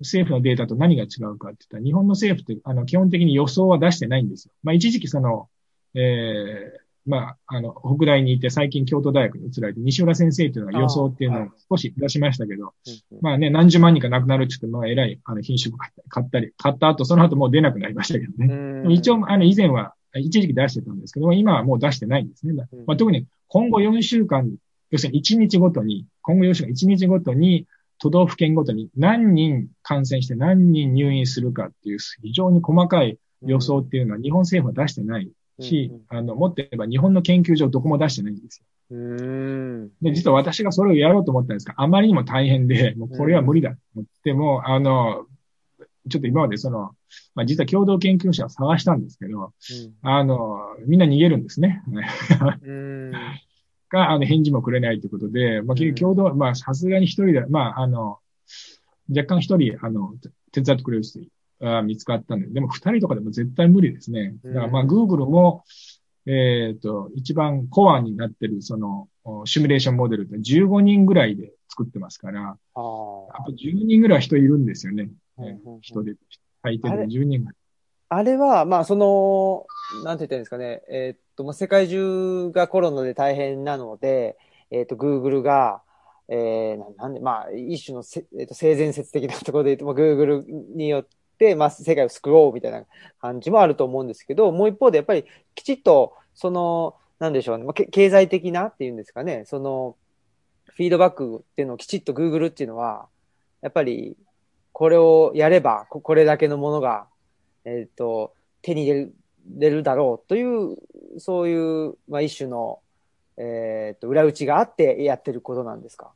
[0.00, 4.54] 政府のデータと何が違うかって言ったら、日本の政府ってあの基本的に予想は出してないんですよ。
[4.62, 5.48] まあ、一時期その、
[5.94, 12.72] えーまあ、あの、北大にいて最近京都大学に移られて、西浦先生っていうのが予想っていうのを少し出しましたけど、
[13.12, 18.94] うんまあね、何十万人か亡くなるって言って、まあ、偉い、あの、品種買った買ったり、買った後、その後もう出なくなりましたけどね。
[18.94, 22.52] 一応、あの、以前は、一時期出してたんですけど、今はもう出してないんですね。
[22.52, 22.84] うん。
[22.86, 24.50] まあ、特に今後4週間、
[24.90, 27.66] 要するに1日ごとに、今後4週間、1日ごとに、
[27.98, 38.66] 都道府県ごとに何人感染して何人入院するかっていう非常に細かい予想っていうのは日本政府は出してないし、あの、もっと言えば日本の研究所どこも出してないんですよ。
[40.02, 45.26] で、実は私がそれをやろうと思ったんですが、あまりにも大変で、もうこれは無理だと思っても、あの、
[46.08, 46.90] ちょっと今までその、
[47.34, 49.52] まあ、実は共同研究者を探したんですけど、
[50.02, 51.82] あの、みんな逃げるんですね。
[53.90, 58.18] が、あの、返事もくれないということで、まあ、結局共同、まあ、さすがに一人で、まあ、あの、
[59.08, 60.14] 若干一人、あの、
[60.52, 61.20] 手伝ってくれる人
[61.64, 64.34] が見つかったんで、でも二人とかでも絶対無理ですね。
[64.44, 65.64] だからまあ、Google も、
[66.26, 69.08] えっ、ー、と、一番コアになってる、その、
[69.44, 75.10] シミュレーションモデルって15人ぐらいで作ってますから、あと10人ぐらい人いるんですよね。
[75.80, 76.14] 人で、
[76.62, 77.54] 最低で10人ぐらい。
[78.08, 79.66] あれは、まあ、その、
[80.04, 80.82] なんて言ったらいいんですかね。
[80.88, 84.38] えー、っと、まあ、世界中がコロナで大変なので、
[84.70, 85.82] えー、っと、Google が、
[86.28, 91.23] えー、なんで、まあ、一種のせ、えー、っと性善説的なところで言うと、まあ、Google によって、
[91.56, 92.84] まあ、世界を救おうみたいな
[93.20, 99.96] 感じもあると思うんですけど、もう一方でやっぱりきちっと、その、なんでしょうね、まあ、経済的なっていうんですかね、その、
[100.66, 103.08] フィードバックっていうのをきちっと Google っていうのは、
[103.62, 104.16] やっぱり、
[104.72, 107.06] これをやれば、これだけのものが
[107.64, 109.14] えっ、ー、と、手に入れる
[109.58, 110.76] れるだろうという、
[111.18, 112.80] そういう、まあ、一種の、
[113.36, 116.12] えっ、ー、と、裏打ちがあってやってることなんですか？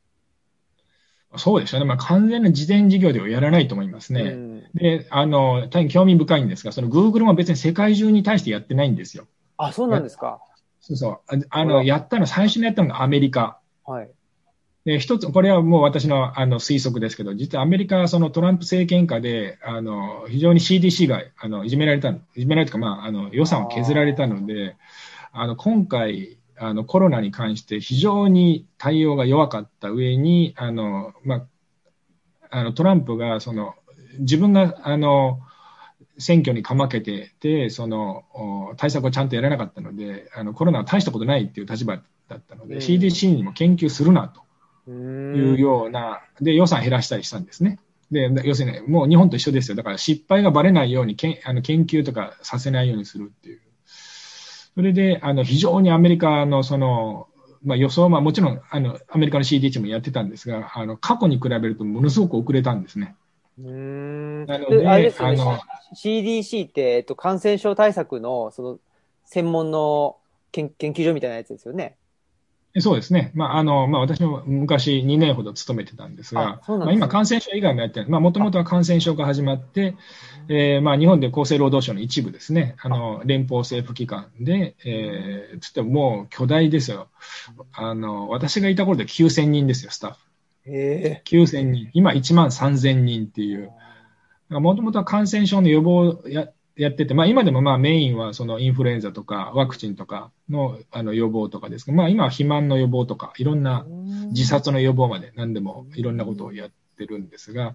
[1.36, 1.84] そうですよね。
[1.84, 4.22] まあ、完全な事前事業ではやらないと思いますね。
[4.22, 9.26] うん、で、あの、大変興味深いんですが、その Google も別に世界中に対してやってないんですよ。
[9.58, 10.40] あ、そうなんですか。
[10.80, 11.20] そうそう。
[11.26, 13.58] ああの、やったの、最初にやったのがアメリカ。
[13.84, 14.10] はい。
[14.84, 24.76] で、一つ、これはもう私のあの推測ですけど、実はアメリカはそのトランプ政権下で、あの、非常に CDC が、あの、いじめられた、いじめられたか、まあ、あの、予算を削られたので、
[25.32, 31.46] あの、今回、あの、コロナに関して非常に対応が弱かった上に、あの、まあ、
[32.50, 33.74] あの、トランプが、その、
[34.18, 35.40] 自分が、あの、
[36.18, 38.24] 選挙にかまけてて、その、
[38.76, 44.42] 対策をちゃんとやらなかったので、あの、コロナは大したことないっていう立場だったので、CDC にも研究するなと。
[44.90, 47.78] いうような、で、予算減らしたりしたんですね。
[48.10, 49.76] で、要するに、もう日本と一緒ですよ。
[49.76, 53.60] だから失敗がばれないようにけんあの研究とかさせないようにするっていう。
[54.78, 57.26] それで、あの、非常にアメリカのその、
[57.64, 63.16] まあ予想は、まあもちろん、あの、アメリカの CDH もやってたんですが、あの、過去に比べるとものすごく遅れたんですね。
[63.58, 65.36] うんなので、あれですね、
[65.96, 68.78] CDC って、えっと、感染症対策の、その、
[69.24, 70.14] 専門の
[70.52, 71.96] 研研究所みたいなやつですよね。
[72.76, 73.32] そうですね。
[73.34, 78.08] まあ、あの、まあ、私も昔2年ほど勤めてたんですが、すね、まあ、今感染症以外もやってる。
[78.08, 79.96] まあ、もともとは感染症が始まって、
[80.48, 87.08] えー、まあ、日本で厚生労働省の一部ですね、あの、連邦政府機関で、えー、つってもう巨大ですよ。
[87.72, 90.18] あの、私がいた頃で9000人ですよ、スタッフ。
[90.66, 91.90] えー、9000人。
[91.94, 93.70] 今1万3000人っていう。
[94.50, 103.84] もともとは感染症の予防ややってて、まあ今でもまあメインはそのインフルエンザとかワクチンとかのあの予防とかですけど、まあ今は肥満の予防とか、いろんな
[104.30, 107.74] 自殺の予防まで何でもいろんなことをやってるんですが、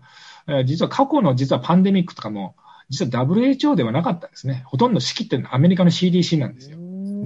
[0.66, 2.56] 実は過去の実はパンデミックとかも、
[2.89, 4.63] 実は WHO ではなかったんですね。
[4.66, 6.78] ほとんど仕切ってるのはアメリカの CDC なんですよ。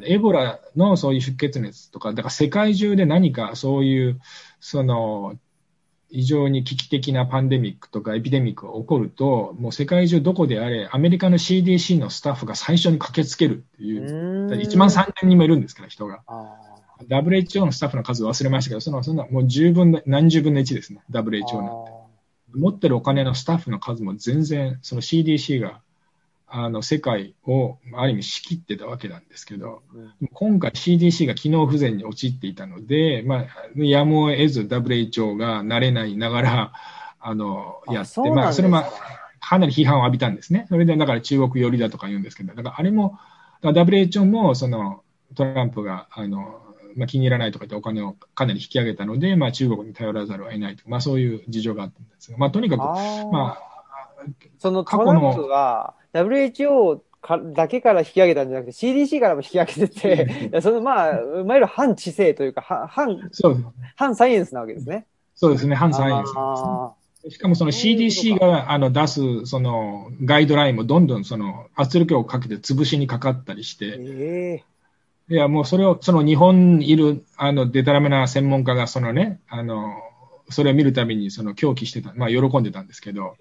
[0.04, 4.20] エボラのそういう出血熱とか、だから世界中で何かそういう、
[4.60, 5.36] その
[6.10, 16.22] 非常に危機的なパンデミックとかエピデミックが起こると、もう世界中どこであれ、アメリカの CDC のスタッフが最初に駆けつけるっていう、1万3000人もいるんですから、人が。
[17.10, 21.92] WHO のスタッフの数忘れましたけど、その、そんな、もう十分、何十分の1ですね、WHO なんて。
[22.54, 25.82] 持ってるお金のスタッフの数も全然、その CDC が
[26.50, 36.74] あの、世界を、ある意味仕切ってたわけなんですけど、うん、今回 CDC が機能不全に陥っていたので、まあ、やむを得ず WHO が慣れないながら、
[37.20, 38.84] あの、やって、まあ、それも、
[39.42, 40.66] かなり批判を浴びたんですね。
[40.70, 43.20] それで、だから中国寄りだとか言うんですけど、だからあれも、
[43.62, 45.04] WHO も、その、
[45.36, 46.62] トランプが、あの、
[46.96, 53.68] まあ、気に入らないとか言ってお金をかなり引き上げたので、まあ、中国に頼らざるを得ないとまあ、そういう事情があったんですが、まあ、とにかく、まあ、
[54.58, 63.20] そのトランプが WHO かだけから引き上げたんじゃなくて CDC からも引き上げてて、そのまあ、いわゆる反知性というか、反、
[63.96, 65.06] 反サイエンスなわけですね。
[65.36, 67.32] そうですね、反サイエンスです、ね。
[67.32, 79.94] しかもその CDC があの出すそのガイドラインもどんどんその圧力をかけて潰しにかかったりして、えー、いやもうそれをその日本にいるあのデタラメな専門家がそのね、あの
[80.50, 83.36] それを見るたびにその狂気してた、まあ、喜んでたんですけど、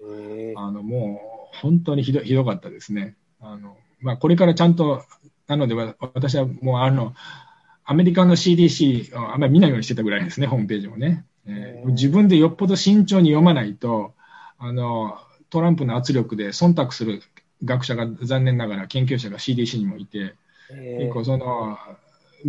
[0.57, 3.15] あのもう本当にひどひどかったですね。
[3.39, 5.03] あのまあ、これからちゃんと、
[5.47, 7.13] なので私はもうあの、
[7.85, 11.25] アメリカの CDC をあんまり見ないようにしてたぐらいですね、ホームページもね。
[11.45, 14.13] えー、自分でよっぽど慎重に読まないと、
[14.57, 15.17] あの、
[15.49, 17.21] トランプの圧力で忖度する
[17.63, 20.35] 学者が残念ながら研究者が CDC にもいて、
[20.69, 21.77] 結構その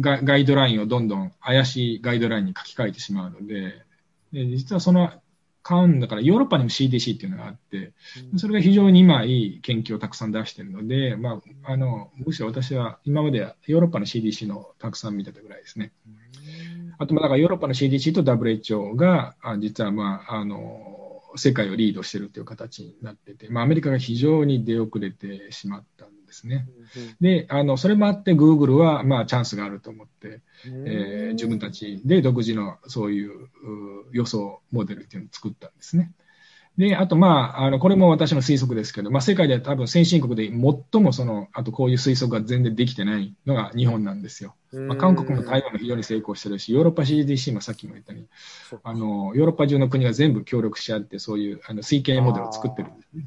[0.00, 3.84] ガガイドラインをどんどん怪しいガイドラインに書き換えてしまうので、
[4.32, 5.12] で実はその
[5.68, 7.92] 買うんだから、ヨーロッパにも CDC っていうのがあって、
[8.38, 15.92] それが非常に今いい研究をたくさん出しているので、まあ、あの、むしろ私は今までヨーロッパの CDC のたくさん見てたぐらいですね。
[16.96, 26.68] あと、まあ、だからヨーロッパの CDC と WHO が、あ実はまあ、あの、世界をリードしてるっていう形になってて、まあ、アメリカが非常に出遅れてしまったんですね。
[27.20, 33.48] で、あの、それもあって、グーグルは、まあ、チャンスがあると思って、えー、自分たちで独自のそういう
[34.12, 36.12] 予想モデルっていうのを作ったんですね。
[36.78, 44.54] で、あと、まあ、あの、これも私の推測ですけど、まあ、世界では多分先進国で最もその、あとこういう推測が全然できてないのが日本なんですよ。
[44.72, 48.28] まあ、韓国も台湾も非常に成功してるし、ヨーロッパ CDC もさっきも言ったように、
[48.84, 53.26] あの、ヨーロッパ中の国が全部協力し合って、そういうあの推計モデルを作ってるんですね。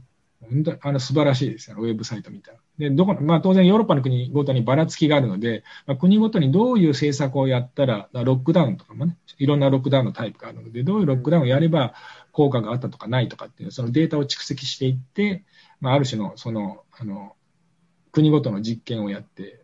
[0.52, 2.58] 本当あの素晴らしいですよ、ウェブサイト見たら。
[2.78, 11.94] で、どこ、まあ当然ヨーロッパの国ごとにばらつきがあるので、まあ、国ごとにどういう政策をやったら、ロックダウンとかもね、いろんなロックダウンのタイプがあるので、どういうロックダウンをやれば
[12.32, 15.44] 効果があったとかないとかっていう、そのデータを蓄積していって、
[15.80, 17.36] まあある種の、その、あの、
[18.12, 19.64] 国ごとの実験をやって、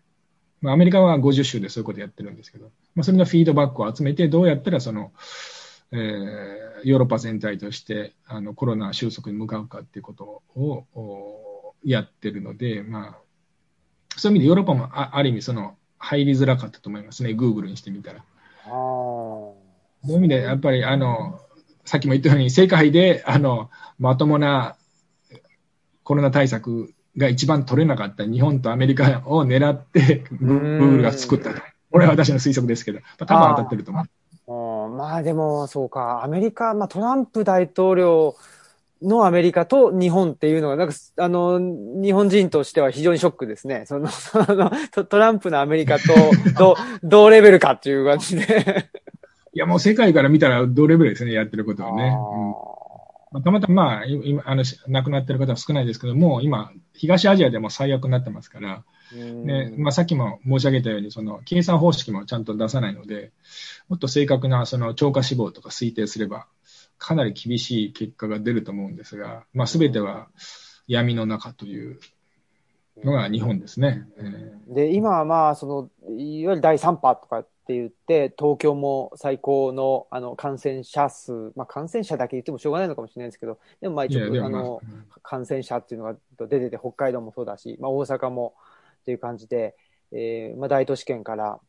[0.62, 5.12] まあアメリカは50州でそういうことやってるんですけど、まあそれのフィードバックを集めて、どうやったらその、
[5.92, 6.00] えー、
[6.84, 13.18] ヨーロッパ全体としてあのコロナ収束に向かうかっていうことをやってるので、まあ、
[14.18, 18.24] そういう意味でヨーロッパもあある意味その入りづらかったと思いますね、グーグルにしてみたら。
[18.66, 19.56] そ
[20.10, 21.40] ういう意味で、やっぱりあの、
[21.86, 24.76] さっきも言ったように、世界であのまともな
[26.04, 31.62] コロナ対策が一番取れなかった日本とアメリカを狙って、グーグルが作ったと。
[31.92, 34.06] これは私の推測ですけど、多分当たってると思う。
[34.98, 38.36] まあでも、そうか、アメリカ、まあトランプ大統領
[39.02, 43.86] のアメリカと日本っていうのが、なんか、あの、日本人としては非常にショックですね。
[43.86, 44.72] その、 その
[45.06, 46.14] トランプのアメリカと
[46.58, 48.90] 同同 レベルかっていう感じで
[49.54, 52.04] いや、もう世界から見たら同レベルですね、やってることはね。
[52.06, 52.54] うん、
[53.32, 63.32] たまたま、まあ、今、あの、亡くなってる方は少ないですけども、今、東アジアでも最悪になってますから、ねまあ、さっきも申し上げたように、その計算方式もちゃんと出さないので、
[63.90, 66.48] もっと正確なその超過死亡とか推定すれば、
[66.98, 70.30] かなり厳しい結果が出ると思うんですが、まあ、全ては
[70.88, 72.00] 闇の中という
[73.04, 74.08] のが日本ですね。
[74.68, 75.66] で、今はまあ、そ
[76.06, 84.82] の、いわゆる第3波とかって言って、東京も最高のあの感染者数、まあ、感染者だけ言ってもしょうがないのかもしれないですけど、でもまあ一応、あの、
[85.22, 86.16] 感染者っていうのが
[86.48, 88.54] 出てて、北海道もそうだし、まあ、大阪も
[89.02, 89.76] っていう感じで、
[90.14, 91.60] えーまあ、大都市圏から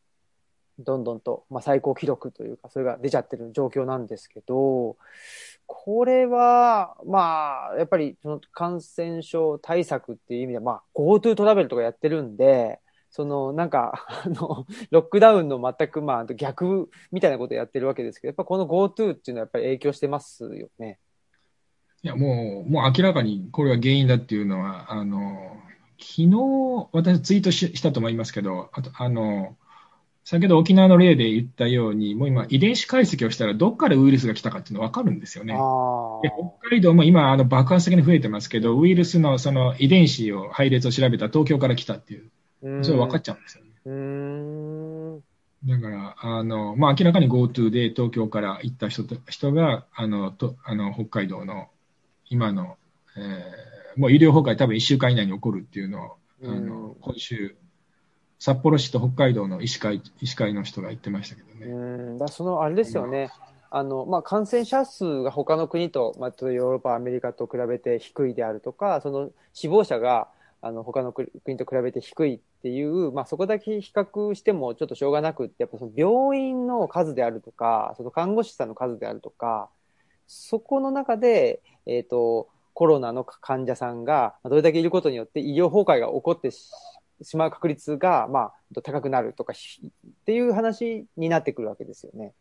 [0.79, 4.95] どんどんと、まあ、最高記録というか、それが出ちゃってる状況なんですけど、
[5.65, 20.99] これは、まあ、やっぱりその感染症対策っていう意味では、まあ、GoTo トラベルとかやってるんで、その、なんか、 あの、ロックダウンの全く、まあ、逆みたいなことやってるわけですけど、やっぱこの GoTo っていうのはやっぱり影響してますよね。
[22.01, 25.57] いや、もう、もう明らかにこれが原因だっていうのは、あの、
[25.99, 29.57] 昨日、私ツイートしたと思いますけど、あと、あの、
[30.23, 35.53] 先ほど沖縄の例で言ったように、もう今、遺伝子解析をしたら、どっからウイルスが来たかっていうの分かるんですよね。
[35.53, 42.29] で北海道も今、あの爆発的に増えてますけど、ウイルスのその遺伝子を、配列を調べたら東京から来たっていう、
[42.61, 43.69] それ分かっちゃうんですよね。
[45.65, 51.67] だから、あの、まあ、明らかに GoTo で東京から行った人と人が、あの、とあの北海道の
[52.29, 52.77] 今の、
[53.17, 57.55] えー、もう医療崩壊多分1週間以内に起こるっていうのを、あの今週、
[58.39, 61.65] 札幌市と北海道の医師会医師会の人が言ってましたけどね。
[61.65, 62.17] うん。
[62.17, 63.29] だそのあれですよね、
[63.69, 70.29] あのまあ、感染者数が他の国と、まあ、ヨーロッパ、アメリカと比べて低いであるとか、その死亡者が
[70.61, 79.69] あの他の国と比べて低いっていう、まあ、そこだけ比較してもちょっとしょうがなくって、やっぱその病院の数であるとか、その看護師さんの数であるとか、
[80.27, 89.55] そこの中で、えっ、ー、と、コロナの患者さんがどれだけいることによって医療崩壊が起こってしまう確率が、まあ、高くなるとかっ
[90.25, 92.33] ていう話になってくるわけですよね。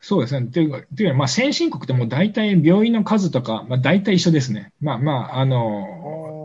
[0.00, 0.46] そうですね。
[0.46, 4.72] というか、というまあ、先進国ってもう大体病院の数とか、まあ、大体一緒ですね。
[4.80, 6.37] まあまあ、あの、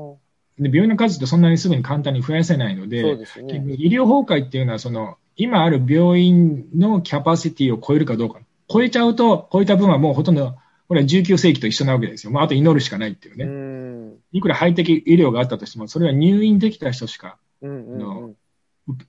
[0.59, 8.39] で病院の数ってそんなにすぐに簡単に増やせないので、そうですね、医療崩壊っていうのは、その、今ある病院のキャパシティを超えるかどうか。
[8.67, 10.55] 超えちゃうと、超えた分はもうほとんど、
[10.87, 12.31] これは19世紀と一緒なわけですよ。
[12.31, 13.45] まあ、あと祈るしかないっていうね。
[13.45, 18.33] ういくらハイテク医療があったとしても、それは入院できた人しか、うんうんうん、の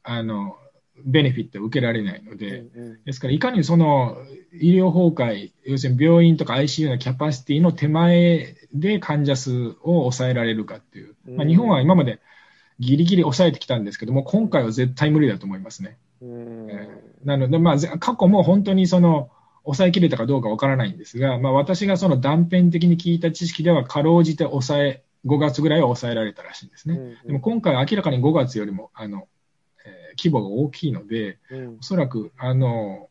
[0.02, 0.56] あの
[1.04, 2.64] ベネフィットを受けられないので、
[3.04, 4.16] ですから、いかにその
[4.52, 12.20] 医療崩壊、要するに病院とか ICU のキャパシティの手前で患者数を抑えられるかっていう、まあ、うん日本は今まで
[12.80, 15.96] ギリギリ抑えてきたんですけども、今回は絶対無理だと思いますね。
[16.22, 16.70] うん。
[16.70, 19.30] えーなので、まあ、ぜ過去も本当にその
[19.64, 27.16] 抑えきれたかどうかわからないんですが、まあ、私がその断片的に聞いた知識では、かろうじて抑え、5月ぐらいは抑えられたらしいんですね。
[27.24, 29.26] でも今回は明らかに5月よりもあの、
[29.84, 33.08] えー規模が大きいので、うんおそらく、あの、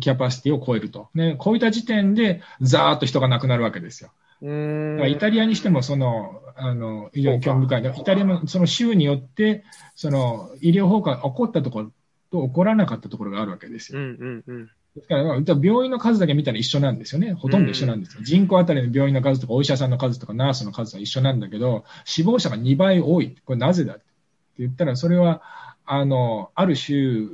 [0.00, 1.08] キャパシティを超えると。
[1.14, 4.12] ね、こういった時点で、ざーっと人が亡くなるわけですよ。
[4.42, 7.94] うんイタリアにしても、その、あの、非常に興味深い。
[7.98, 11.92] イタリアもその州によって、その、医療崩壊が起こったところ
[12.30, 13.98] と起こらなかったところがあるわけですよ。
[13.98, 17.34] うんうんうんですから、まあ病院の数だけ見たら一緒なんですよね。
[17.34, 18.22] ほとんど一緒なんですよ。
[18.22, 23.36] 人口あたりの病院の数とか、お医者さんの数とか、ナースの数は一緒なんだけど、死亡者が2倍多い。
[23.44, 23.98] これなぜだ
[24.58, 25.42] 言ったら、それは、
[25.84, 27.30] あの、ある州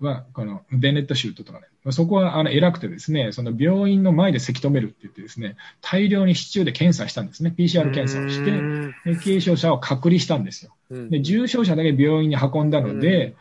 [0.00, 7.54] は、このベネット州とかね、そこはあの偉くてですね、その病院の前でせき止めるって言ってですね、大量に市中で検査したんですね。
[7.56, 10.74] PCR 検査をして、軽症者を隔離したんですよ。
[10.90, 13.34] うんで、重症者だけ病院に運んだので、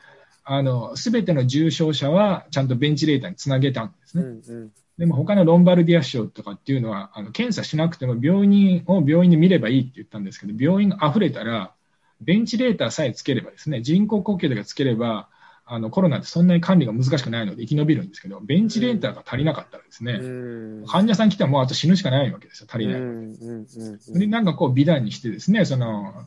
[0.45, 4.29] あの、すべての重症者はちゃんとベンチレーターにつなげたんですうね。
[4.29, 11.71] んうんでも他のロンバルディア州とかっていうのは、あの検査しなくても病院を病院で見ればいいって言ったんですけど、病院が溢れたら、
[12.21, 15.29] ベンチレーターさえつければですね、人工呼吸だけつければ、
[15.71, 24.19] あのコロナってそんなに管理が難しくないので生き延びるんですけど、ベンチレーターが足りなかったらですね、うん患者さん来たらもうあと死ぬしかないわけですよ、足りない。
[24.19, 26.25] で、なんかこう美談にしてですね、その、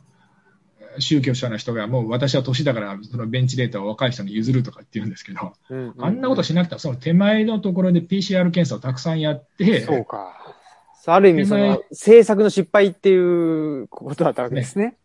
[0.99, 10.39] 宗教者の人がもう私は年だからそのベンチレーターを若い人に譲るとかって言うんですけど、うんあんなことしなくてもその手前のところで PCR 検査をたくさんやって、そうか。
[11.05, 14.95] ある意味、その、政策の失敗っていうことだったわけですね。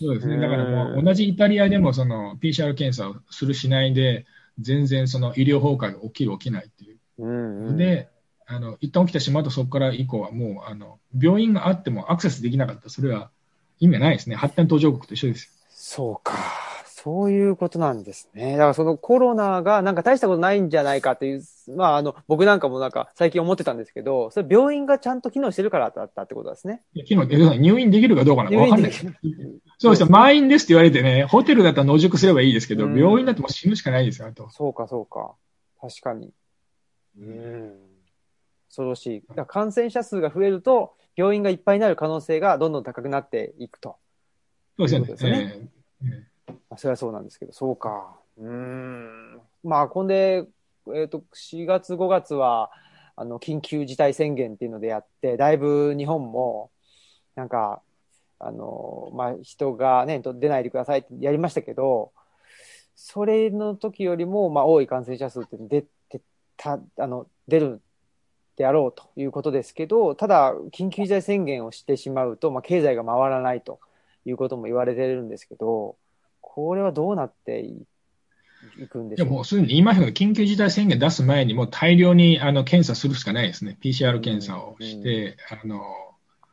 [0.00, 0.40] そうですね。
[0.40, 4.24] だから同じイタリアでもその PCR 検査をするしないで、
[4.58, 6.98] 全然その医療崩壊が起きる起きないっていう。
[7.18, 8.08] うんうんで、
[8.46, 12.88] あの、一旦起きてしまうとそこから以降はもう、あの、病院があってもアクセスできなかった。
[12.88, 13.30] それは
[13.78, 14.36] 意味がないですね。
[14.36, 15.52] 発展途上国と一緒です。
[15.68, 16.69] そうか。
[17.02, 18.52] そういうことなんですね。
[18.52, 21.42] だからそのコロナがなんか大したことないんじゃないかっていう、
[21.74, 26.82] まああの、僕なんかもなんか最近思ってたんですけど、それ病院がちゃんと機能してるからだったってことですね。
[26.92, 29.06] いや昨日、え入院できるかどうかなんかわかんないです。
[29.78, 30.08] そうですよ。
[30.10, 34.50] 満員ですって言われてね、ホテルだったら野宿すればいいですけど、うん病院だってもう死ぬしかないですよ、あと。
[34.50, 35.34] そうか、そうか。
[35.80, 36.32] 確かに。
[37.18, 37.78] うん。
[38.68, 39.34] 恐ろしい。
[39.34, 43.96] だ感染者数が増えると、病院がいっぱいになる可能性がどんどん高くなっていくと。
[44.76, 45.06] そうですよね。
[45.06, 45.70] そうですよええ
[46.02, 46.29] まあ、
[46.76, 48.16] それはそうなんですけど、そうか。
[48.38, 49.40] うん。
[49.62, 50.46] まあ、こんで、
[50.94, 52.70] えっ、と、4月、5月は、
[53.16, 56.70] あの、緊急事態宣言っていうのでやって、だいぶ日本も、
[57.34, 57.82] なんか、
[58.38, 62.12] あの、まあ、人がね、出ないでくださいってやりましたけど、
[62.96, 66.22] それの時よりも、まあ、多い感染者数って出て
[66.56, 67.82] た、あの、出る
[68.56, 73.80] であろうということですけど、ただ、緊急事態宣言をしてしまうと、まあ、経済が回らないと
[74.26, 75.96] いうことも言われてるんですけど、
[76.52, 77.86] これはどうなってい
[78.82, 79.34] いくんでいや、しょう？
[79.34, 83.78] もうすでに言いましたけど、緊急事態宣言出す前にもう大量にあの検査するしかないですね。
[83.82, 85.80] PCR 検査をして、あの、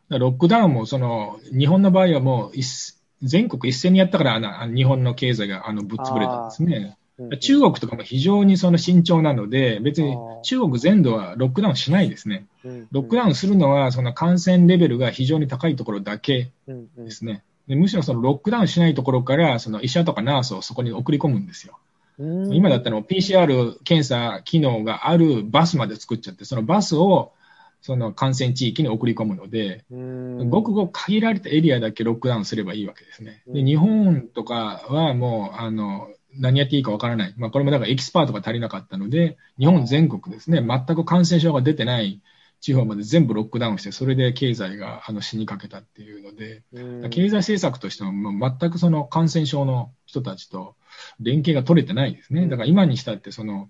[0.10, 6.98] ロックダウンも、その、日本の場合はもう一、全国一斉にやったから、あの日本の経済があのぶっ潰れたんですね。
[7.00, 7.08] うん
[7.40, 12.46] 中国とかも非常にその慎重なので、別に中国全土はロックダウンしないですね。
[12.64, 17.44] うんロックダウンするのは、その感染レベルが非常に高いところだけうんうんですね。
[17.68, 21.78] でむしろそのロックダウンしないところから、その医者とかナースをそこに送り込むんですよ。
[22.20, 27.34] うん今だったら PCR 検査機能があるバスまで作っちゃって、そのバスを
[27.82, 33.44] その感染地域に送り込むので、うんごくごく限られたエリアだけロックダウンすればいいわけですね。
[33.48, 37.34] うんで日本とかはもう、あの、何やっていいかわからない。
[37.38, 42.22] まあ、これもだからエキスパートが足りなかったので、日本全国ですね、全く感染症が出てない
[42.60, 50.76] 地方まで全部ロックダウンして、それで経済があの死にかけたっていうので、うん経済政策としても全くその感染症の人たちと
[51.20, 52.48] 連携が取れてないですね。
[52.48, 53.70] だから今にしたってその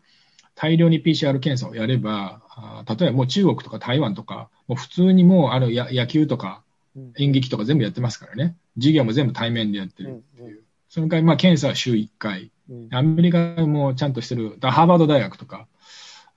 [0.55, 2.41] 大量に PCR 検査をやれば、
[2.87, 6.63] 例えばもう中国とか台湾とか、もう普通にもうあのや野球とか
[6.95, 8.55] うん演劇とか全部やってますからね。
[8.75, 10.63] 授業も全部対面でやってるってうんいう。
[10.89, 12.51] その代わりまあ検査は週1回。
[12.69, 15.67] うんアメリカもちゃんとしてる、ハーバード大学とか、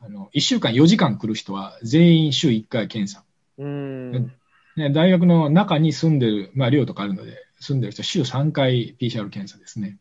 [0.01, 3.25] あの1週間4時間来る人は全員週1回検査。
[3.59, 4.33] うん
[4.77, 9.99] ね、大学の中に住んでる、まあ、寮とかあるので、住んでる人は週3回 PCR 検査ですね。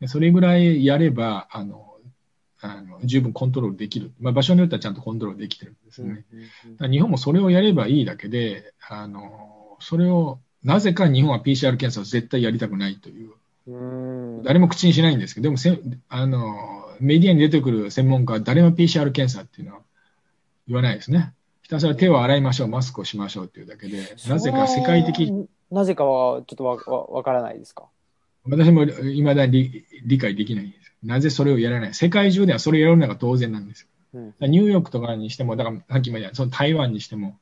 [0.00, 1.86] でそれぐらいやれば、あの、
[2.62, 4.12] あの十分コントロールできる。
[4.20, 6.24] まあ、場所によってはちゃんとコントロールできてるんですね。
[6.90, 13.30] 日本もそれをやればいいだけで、あの、それを、なぜか日本は PCR 検査を絶対やりたくないという
[13.66, 14.42] うん。
[14.42, 19.80] 誰も口にしないんですけど、でもせ、あの、メディアに出てくる専門家は誰も PCR 検査っていうのは
[20.68, 21.32] 言わないですね。
[21.62, 25.32] ひたすら手を洗いましょう、マスクをしましょうっていうだけで、なぜか世界的、
[25.70, 27.84] なぜかはちょっとわわわからないですか？
[28.44, 30.92] 私も未だに理理解できないんです。
[31.02, 31.94] なぜそれをやらない？
[31.94, 33.88] 世界中ではそれをやるのが当然なんですよ。
[34.40, 34.50] うん。
[34.50, 37.38] ニューヨークとかにしても、だからさっきまでその台湾にしても、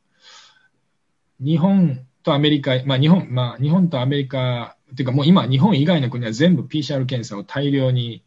[1.40, 8.22] 日本とアメリカ、まあ日本、まあ日本とアメリカ、っていうかもう今日本以外の国は全部 PCR 検査を大量に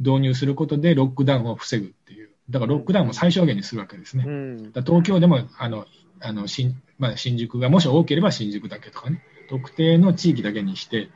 [0.00, 2.30] 導入することでロックダウンを防ぐっていう。
[2.48, 4.24] だからロックダウンも最小限にするわけですね。
[4.26, 4.72] うん。
[4.72, 5.86] だ東京でもあの
[6.20, 11.10] あの新,、まあ、新宿がもし多ければ新宿だけとかね、特定の地域だけにして、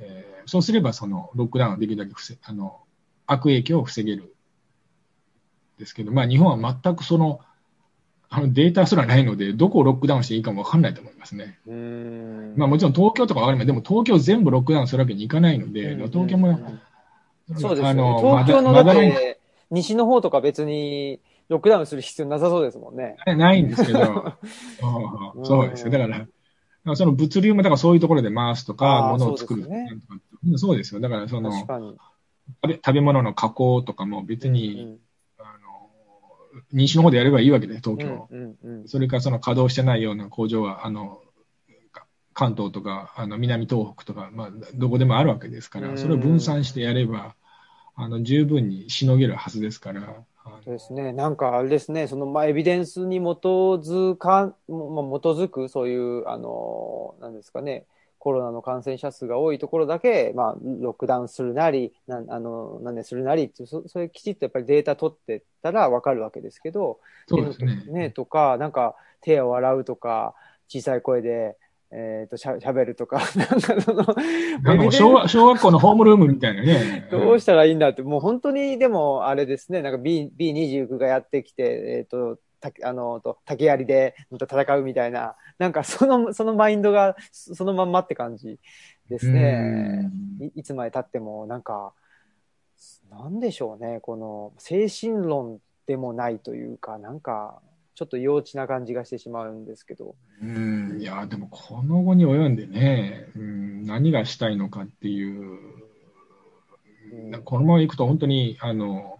[0.00, 2.80] えーそうすればそのロックダウンをできるだけ防あの
[3.26, 4.34] 悪影響を防げる。
[5.78, 7.40] ですけど、まあ、日本は全くその
[8.28, 11.58] あのデータすらないので、どこをロックダウンしていいかも分かんないと思いますね。
[11.66, 12.54] うん。
[12.56, 13.66] まあ、もちろん東京とか分かり。
[13.66, 16.80] でも東京全部ロックダウンするわけにいかないので、うん東京も、うん
[17.56, 17.88] そうですよね。
[17.90, 19.40] あの東京のだっまだまだて、
[19.70, 23.16] 西の方とか別にロックダウンする必要なさそうですもんね。
[23.26, 24.00] ないんですけど、
[25.36, 25.90] うんそうですよ。
[25.90, 26.06] だか
[26.84, 30.14] ら、その物流もだからそういうところで回すとか、物を作るそうですねなんとか
[30.46, 31.00] うんそうですよ。
[31.00, 31.52] だからその。
[32.62, 34.98] 食べ物の加工とかも別に、
[36.72, 38.28] 西の方でやればいいわけで、東京。
[38.30, 41.20] うんうんそれからその稼働してないような工場は、あの、
[41.92, 47.34] か関東とか、あの南東北とか、まあ、どこでもあるわけですから、うんそれを分散してやれば、
[48.02, 50.24] あの、十分にしのげるはずですから、
[50.64, 51.12] そうですね。
[51.12, 57.86] なんかあれですね、そのまあエビデンスに基づか、まあ、基づくそういう、あの、なんですかね、
[58.18, 67.82] コロナの感染者数が多いところだけ、まあ、ロックダウンするなり、なんあの、なんでするなりってそそういうきちっとやっぱりデータ取ってたらわかるわけですけど、そうですね。
[67.86, 70.34] ね、とか、なんか手を洗うとか、
[70.68, 71.56] 小さい声で、
[71.92, 77.08] えっ、と、しゃ、喋るとか、 なんかその、小学小学校のホームルームみたいなね。
[77.10, 88.60] どうしたらいいんだって、もう本当に、でも、あれですね、なんか B、B29 がやってきて、えっ、と、たあの、と、竹槍でうんと戦うみたいな、なんかその、そのマインドがそそのまんまって感じ
[89.08, 90.10] ですね。
[90.40, 91.92] いいつまで経っても、なんか、
[93.10, 97.60] なんでしょうね、この、精神論でもないというか、なんか、
[98.00, 100.14] ちょっと幼稚な感じがしてしまうんですけど。
[100.42, 105.58] うん、いや、でもこの後に及んでね、うん、何がしたいのかっていう、
[107.12, 107.42] うん。
[107.42, 109.18] このままいくと本当に、あの、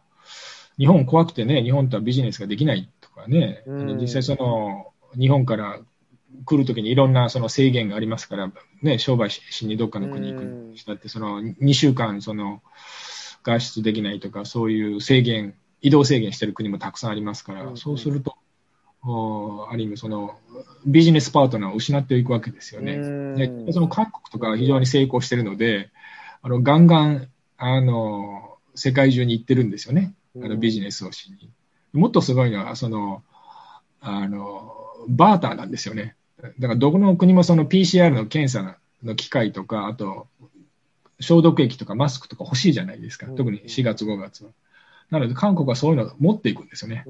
[0.79, 3.99] 日本怖くてね、日本とはビジネスができないとかね、うん。
[4.01, 5.79] 実際その、日本から
[6.47, 8.51] 来るときにいろんなその制限がありますから、
[8.81, 12.63] ね、商売ししにどっかの国に行くにしたって、その2週間、その、
[13.43, 17.77] 外出できないとか、そういう制限、移動制限してる国もたくさんありますから、うん。
[17.77, 18.50] そうすると、お
[19.03, 20.39] ある意味その、
[20.87, 22.95] ビジネスパートナーを失っていくわけですよね。
[22.95, 25.91] うんでその韓国とかは非常に成功してるので、
[26.43, 31.51] あのガンガンあの世界中に行ってるんですよね、あのビジネスをしに。
[31.93, 33.23] もっとすごいのはその
[34.01, 34.73] あの、
[35.09, 36.15] バーターなんですよね。
[36.59, 40.27] だからどこの国もその PCR の検査の機械とか、あと
[41.21, 44.51] 消毒液とかマスクとか欲しいじゃないですか、うん特に4月、5月は。
[45.11, 47.05] なので韓国はそういうのを持っていくんですよね。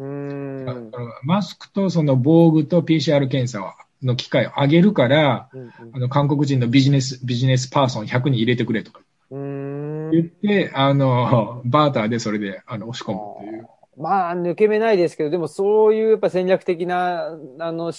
[1.22, 3.72] マスクとその防具と PCR 検査を
[4.02, 10.10] の機会を上げるから、うんあの韓国人のビジネス、ビジネスパーソン100人入れてくれとかうん。
[10.10, 13.68] 言って、あの、バーターでそれであの押し込むという。
[13.96, 17.26] まあ、抜け目ないですけど、でもそういうやっぱ戦略的な、
[17.58, 17.92] あの、思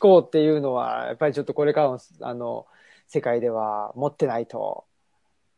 [0.00, 2.66] 考っていうのは、やっぱりちょっとこれからの、あの、
[3.06, 4.84] 世界では持ってないと、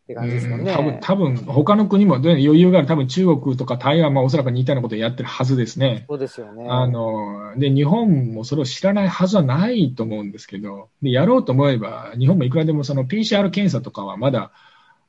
[0.09, 0.73] って感じですよね。
[0.73, 2.89] 多分、多分他の国もね余裕がある。
[2.89, 6.07] 多分中国とか台湾もおそらく似たようなことをやってるはずですね。
[6.09, 6.67] そうですよね。
[6.67, 14.51] あの、で、日本もそれを知らないはずはないと思うんですけど、で、やろうと思えば、日本もいくらでもその PCR 検査とかはまだ、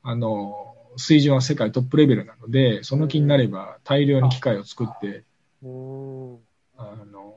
[0.02, 5.24] あの、水準は世界トップレベルなので、その気になれば大量に機械を作って、
[5.62, 6.36] うん。
[6.76, 7.34] あの、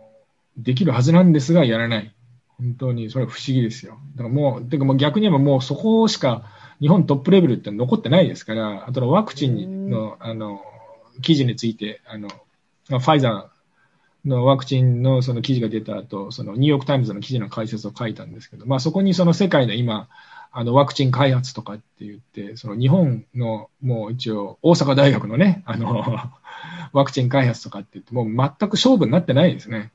[0.57, 2.13] できるはずなんですが、やらない。
[2.57, 3.99] 本当に、それは不思議ですよ。
[4.15, 6.43] だからもう、てかもう逆に言えばもうそこしか
[6.83, 10.59] 日本トップレベルって残ってないですから、あとのワクチンの、あの、
[11.21, 20.09] 記事について、あの、ファイザーのワクチンのその記事が出た後、そのニューヨークタイムズの記事の解説を書いたんですけど、まあそこにその世界の今、
[20.51, 26.03] あのワクチン開発とかって言って、その日本のもう一応大阪大学のね、あの、
[26.91, 29.93] ワクチン開発とかって言って、もう全く勝負になってないですね。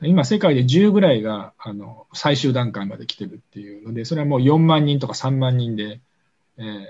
[0.00, 6.00] うん今、世界で10ぐらいがあの最終段階まで来てるっていうので、それはもう4万人とか3万人で、
[6.58, 6.84] えー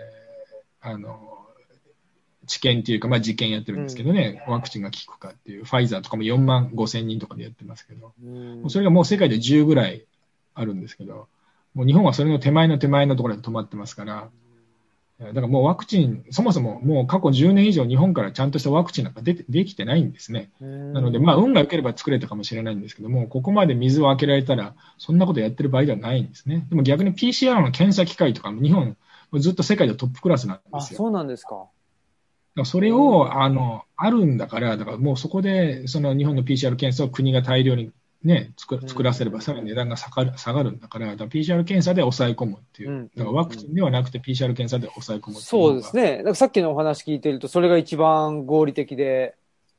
[0.84, 1.34] あの
[2.46, 8.60] 治験っていうか、まあ、実験やってるんですけどね、ワクチンが効くかっていう、ファイザーとかも4万5千人とかでやってますけど、うん。
[8.60, 10.04] もうそれがもう世界で10ぐらい
[10.54, 11.28] あるんですけど、
[11.74, 14.28] もう日本はそれの手前の手前のところで止まってますから、
[15.18, 20.50] だからもうワクチン、そもそももう過去10年以上日本からちゃんとしたワクチンなんか出てできてないんですね。
[20.60, 26.66] なので、まあ、運が良ければ作れたかもしれないんですけども、ここまで水を開けられたら、そんなことやってる場合ではないんですね。
[26.68, 28.96] でも逆に PCR の検査機械とかも日本、
[29.34, 30.98] ずっと世界でトップクラスなんあ、ですよ。
[30.98, 31.50] そうなんですか。
[31.50, 31.68] だか
[32.56, 37.92] らそれを、あの、あるんだから、だからもうそこで、その日本の PCR 検査を国が大量に
[38.24, 42.90] ね、作作らせればさらに値段が下がる下がるんだから、だから PCR 検査で抑え込むっていう。
[42.90, 46.02] うんだからワクチンではなくて PCR 検査で抑え込むそうですね。
[46.02, 46.16] ね。
[46.18, 49.34] だからさっきのお話聞いてると、それが一番合理的で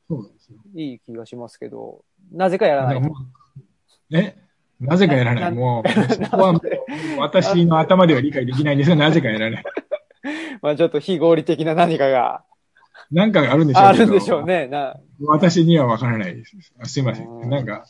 [0.08, 0.58] そうですよ。
[0.74, 3.12] いい気がしますけど、なぜかやらないだから。
[3.12, 4.36] もうえ？
[4.78, 5.40] なぜかやらな。
[5.40, 6.62] ないもう、そこはもう
[7.18, 9.64] 私の頭では理解できないんですが、なぜかやらない。
[10.62, 12.44] まあちょっと非合理的な何かが
[13.10, 13.84] なんかがあるんでしょう。
[13.84, 14.66] あるんでしょうね。
[14.66, 16.52] な私にはわからないです。
[16.78, 17.50] あすいませうんん。
[17.50, 17.84] なんか、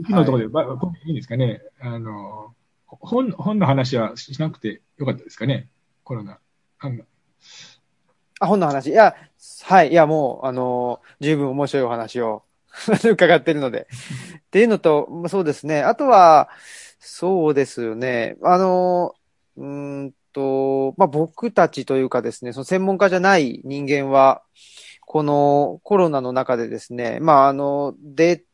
[0.00, 1.62] 息のところで、 ばばいいんですかね。
[1.80, 2.54] あの、
[2.86, 5.68] 本、本の話はしなくてよかったですかね。
[6.04, 6.38] コロナ。
[8.40, 8.90] あ本の話。
[8.90, 9.14] いや、
[9.64, 9.92] はい。
[9.92, 12.42] いや、もう、あの十分面白いお話を
[13.08, 13.86] 伺ってるので。
[14.38, 15.82] っていうのと、まあそうですね。
[15.82, 16.50] あとは、
[16.98, 18.36] そうですよね。
[18.42, 19.14] あの
[19.56, 24.42] うーんと、まあ、僕たちというかですね、その専門家じゃない人間は、
[25.00, 28.44] このコロナの中でですね、まあ、あの、で、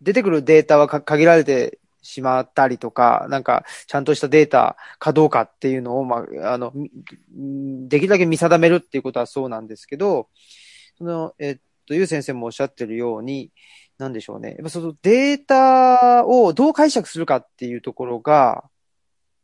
[0.00, 6.72] 出てくるデータはか限られてしまったりとか、なんか、ちゃんとしたデータかどうかっていうのを、まあ、あの、
[7.88, 10.28] できるだけ見定めるっていうことはそうなんですけど、
[10.96, 11.56] その、えっ
[11.86, 13.50] と、ゆう先生もおっしゃってるように、
[13.98, 14.50] なんでしょうね。
[14.50, 18.64] やっぱそのデータをどう解釈するかっていうところが、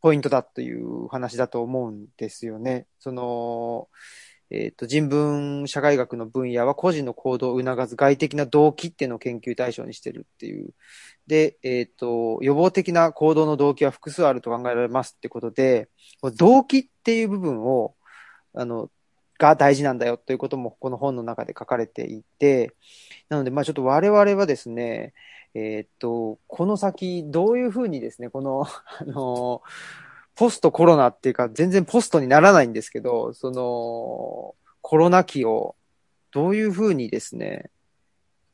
[0.01, 2.87] ポイントだという話だと思うんですよね。
[2.99, 3.89] その、
[4.49, 10.73] えっ、と、人文社会学の分野は個人の行動を促す外的な動機っていうのを研究対象にしてるっていう。
[11.27, 15.89] で、えっ、と、予防的な行動の動機は複数あると考えられますってことで、
[16.37, 17.95] 動機っていう部分を、
[18.53, 18.89] あの、
[19.37, 22.73] が大事なんだよということもこの本の中で書かれていて、
[23.29, 25.13] なので、まあちょっと我々はですね、
[25.59, 28.67] えーっと、この先、どういうふうにですね、この、
[29.01, 29.63] あの、
[30.35, 35.75] ポストコロナっていうか、全然ポストにならないんですけど、その、コロナ期を
[36.29, 37.71] どういうふうにですね、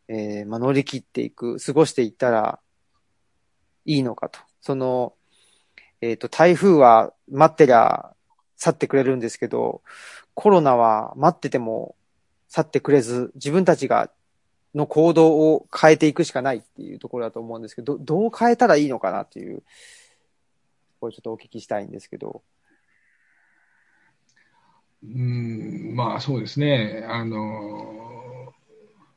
[0.08, 2.62] えーまあ、乗り切っていく、過ごしていったら
[3.84, 4.40] いいのかと。
[4.62, 5.14] その、
[6.00, 8.16] えーっと、台風は待ってりゃ
[8.56, 9.82] 去ってくれるんですけど、
[10.36, 11.98] コロナは待ってても
[12.48, 14.10] 去ってくれず、自分たちが
[14.76, 19.64] の行動を変えていくしかないっていうところだと思うんですけど、どどう変えたらいいのかなっていう、
[21.00, 22.42] これちょっとお聞きしたいんですけど。
[25.04, 27.06] うん、まあそうですね。
[27.08, 28.54] あの、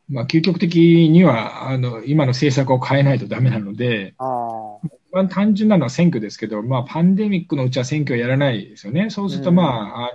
[0.09, 4.89] まあ究極的には、あの、今の政策を変えないとダメなので、ああ。
[5.13, 9.09] まあ、単純なのは選挙ですけど、まあパンデミックのうちは選挙はやらないですよね。
[9.09, 10.09] そうすると、まあ、あの、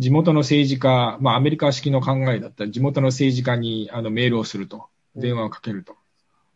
[0.00, 5.94] 地元の政治家、まあアメリカ式の考えだったら地元の政治家にあのメールをすると、電話をかけると。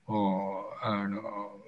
[0.07, 1.21] おあの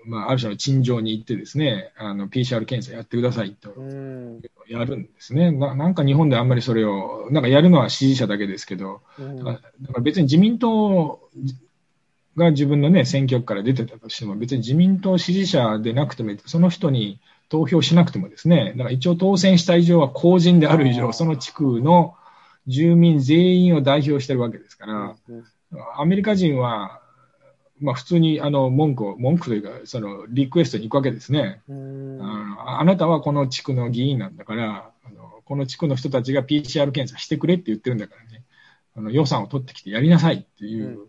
[0.06, 4.40] まあ、ある種の陳情に行ってですね、あの PCR 検査やってくださいとうん。
[4.68, 5.74] やるんですねな。
[5.74, 11.28] なんか日本であんまりそれを、なんかやるのは支持者だけですけど、うんだからだから別に自民党
[12.36, 22.14] が自分のね、選挙区から出てたとしても、別に自民党支持者でなくても、その人に投票しなくてもですね、だから一応当選した以上は公人である以上、その地区の
[22.66, 25.44] 住民全員を代表してるわけですから、うん
[25.98, 27.00] アメリカ人は、
[27.80, 31.60] まあ普通にあの文句を、文句というか、そのリクエストに行くわけですね。
[31.68, 38.44] うんあのあなたはこの地区の議員なんだから、あのこの地区の人たちが PCR 検査してくれって言ってるんだからね、
[38.96, 41.08] あの予算を取ってきてやりなさいっていう。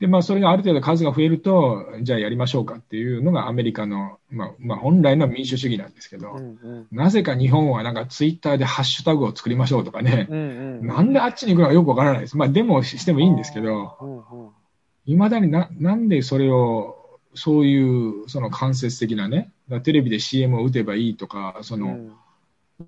[0.00, 6.86] うで、まあ、それがある程度数が増えると、じゃあやりましょうかっていうのがアメリカの、まあ、まあ、本来の民主主義なんですけど、うんうん。
[6.90, 12.36] なぜか日本はなんかツイッターでハッシュタグを作りましょうとかね、うんうんなんであっちに行くのかよくわからないです。
[12.38, 14.54] まあ、デモしてもいいんですけど、
[15.04, 16.96] いまだにな、なんでそれを、
[17.34, 22.12] そういう、その間接的なね、テレビで CM を打てばいいとか、その、うん。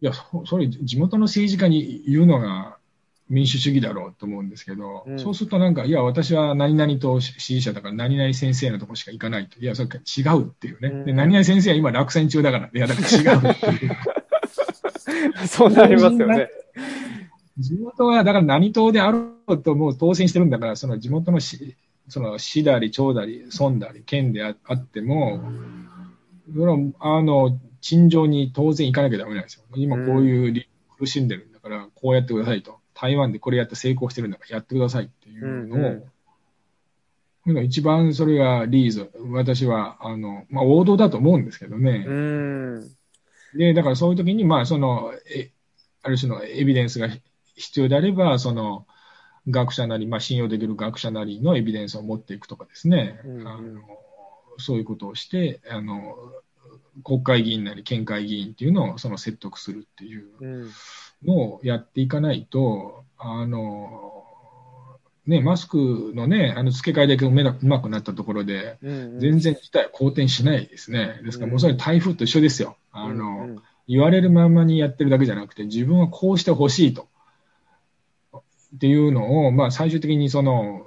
[0.01, 2.79] いや、そそれ地元の政治家に言うのが
[3.33, 9.59] 民主主義だろうと思うんですけど、うんそうするとなんか、いや、私は何々と支持者だから何々先生のとこしか行かないと。
[9.59, 10.89] いや、それ違うっていうね。
[10.89, 13.97] うんで、何々先生は今落選中だから、いや、だから違うっていう。
[15.49, 16.51] そうなりますよね。
[17.59, 21.77] 地元は、だから何党であろうともう当選してるんだから、その地元のし、
[22.09, 25.43] その市だり町だり村だり県でああっても、
[26.53, 29.63] それはあの、陳情に当然行かなきゃダメなんですよ。
[29.75, 30.69] 今こういう理
[30.99, 32.82] 苦しんでるんだから、こうやってくださいと。
[33.03, 36.05] 台湾でこれやって成功してるんだからやってくださいっていうのを、うんうん
[37.65, 42.07] 一番それがリーズ、私は、あの、まあ、王道だと思うんですけどね。
[43.53, 45.51] で、だからそういう時に、まあ、その、え、
[46.05, 47.09] ある種のエビデンスが
[47.57, 48.87] 必要であれば、その、
[49.49, 53.21] 学者なり、まあ、信用できる学者なりのエビデンスを持っていくとかですね。
[53.25, 53.81] うんあの
[54.59, 56.15] そういうことをして、あの、
[57.05, 60.71] 国会議員なり県会議員っていうのをその説得するっていうの
[61.27, 64.13] をやっていかないと、あの、
[65.27, 71.21] ね、マスクのね、あの付け替えだけうまくなったところで、全然事態は好転しないですね。
[71.25, 72.77] ですからもうそれ台風と一緒ですよ。
[72.91, 77.09] あの、言われるままにやってるだけじゃなくて、自分はこうしてほしいと。
[78.35, 80.87] っていうのを、まあ最終的にその、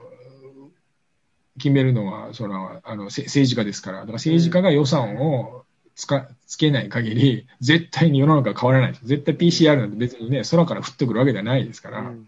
[1.57, 3.99] 決めるのは、その、あの、政治家ですから。
[3.99, 5.64] だから政治家が予算を
[5.95, 8.99] つか、つけない限り、絶対に世の中は変わらない。
[9.03, 12.01] 絶対 PCR なんて別にね、空から降ってくるわけではないですから。
[12.01, 12.27] うん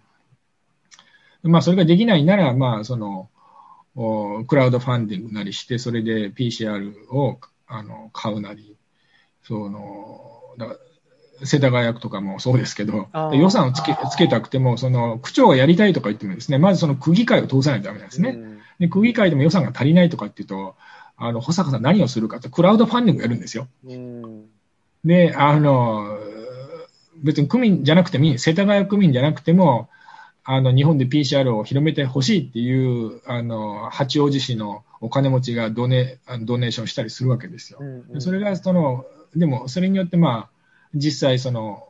[1.44, 3.30] まあ、それができないなら、まあ、その、
[4.48, 8.76] クラウドファンディングなりして、それで PCR をあの買うなり、
[9.44, 10.76] その、だ
[11.44, 18.38] 世田谷区とかもそうですけど、予算をつけつけたくても、その区長がやりたいとか言ってもですね、まずその区議会を通さないとダメなんですね。
[18.80, 20.76] で区議会でも予算が足りないとかっていうと、
[21.18, 23.68] あの、保坂さん何をするかって、クラウドファンディングやるんですよ。
[25.04, 26.18] で、あの、
[27.24, 29.90] 別に区民じゃなくてもいい、世田谷区民じゃなくても、
[30.44, 37.80] あの、日本で PCR を広めてほしいっていう、あの、八王子市のお金持ちがドネ、ドネーションしたりするわけですよ。
[37.82, 39.06] うんうん、それが、その、
[39.36, 40.50] でも、それによって、まあ、
[40.94, 41.84] 実際、その、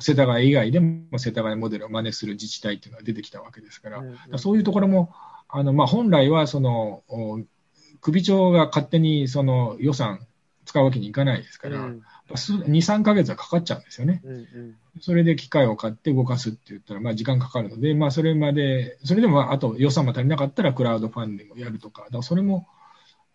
[0.00, 5.12] 世田谷以外でも世田谷モデルを真似する自治体っていうのが出てきたわけですから、うんうん、そういうところも、
[5.48, 7.02] あの、まあ、本来は、その、
[8.00, 10.20] 首長が勝手にその予算
[10.68, 14.20] 使うわけにいかないですから、うん、2、3ヶ月はかかっちゃうんですよね。
[14.22, 22.66] うんうん、それで機械を買って動かすって言ったら、まあ時間かかるので、まあそれまで、それでもあと予算も足りなかったらクラウドファンディングをやるとか、だからそれも、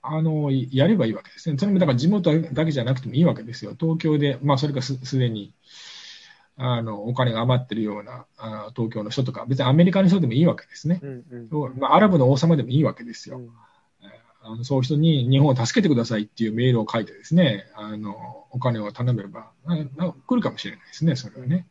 [0.04, 1.58] あの、やればいいわけですね。
[1.58, 3.76] それもだから地元だけじゃなくてもいいわけですよ。
[3.80, 5.54] 東京で、まあそれかすすでに、
[6.56, 11.00] あの、お金が余ってるようなあ東京の人とか、別にアメリカの人でもいいわけですね。
[11.02, 13.40] うんうん、まあ、アラブの王様でもいいわけですよ。
[13.40, 13.50] うん
[14.46, 19.52] あのそういう人に日本を助けてくださいっていうメールを書いてですね、あの、お金を頼めば、
[20.28, 21.66] 来るかもしれないですね、それはね。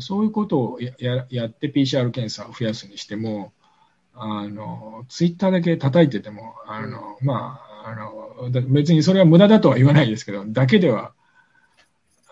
[0.00, 3.52] そういうことをややって PCR 検査を増やすにしても、
[4.14, 11.12] あの、ツイッターだけ叩いてても、あの、まあ、あの、別にそれは無駄だとは言わないですけど、だけでは、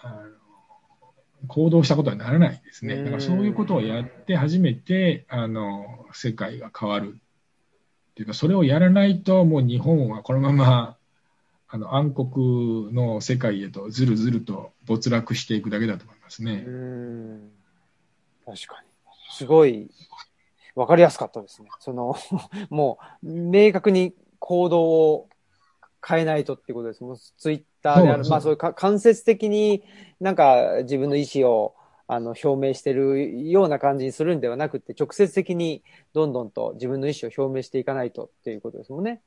[0.03, 3.05] あの行動したことはならないですね。
[3.05, 7.18] だからそういうことをやって初めて、あの、世界が変わる
[8.15, 10.97] っていうか、それをやらないと、もう日本はこのまま、
[11.67, 16.62] あの、暗黒の世界へとずるずると没落していくだけだと思いますね。
[16.65, 17.51] うん。
[18.47, 18.89] 確かに。
[19.33, 19.91] すごい、
[20.77, 21.69] わかりやすかったですね。
[21.81, 22.15] その、
[22.71, 25.29] もう、明確に行動を
[26.07, 27.03] 変えないとっていうことです。
[27.03, 29.83] もうツイッターである、まあそういうか間接的に
[30.21, 31.75] なんか自分の意思を
[32.15, 39.21] あの、表明してるような感じにするんではなくて、直接的にどんどんと自分の意思を表明していかないとっていうことですもんね。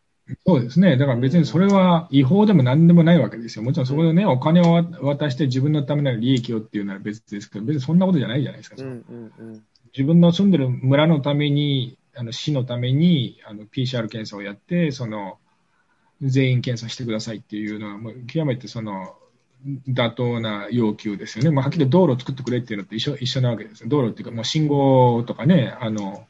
[0.46, 0.98] そうですね。
[0.98, 3.64] だから別にそれは違法でも何でもないわけですよ。
[3.64, 8.76] もちろんそこでね、お金を渡して自分のための利益をっていうのは別ですけど、別にそんなことじゃないじゃないですか。
[8.80, 9.64] うんうんうん、
[9.94, 15.38] 自分の住んでる村のために、あの市のためにあの PCR 検査をやって、その
[16.22, 19.16] 全員検査してくださいっていうのは、もう極めてその
[19.88, 21.52] 妥当な要求ですよね。
[21.52, 23.88] まあ、はっきり道路を作ってくれっていうのと一緒一緒なわけです。
[23.88, 26.28] 道路っていうか、もう信号とかね、あの、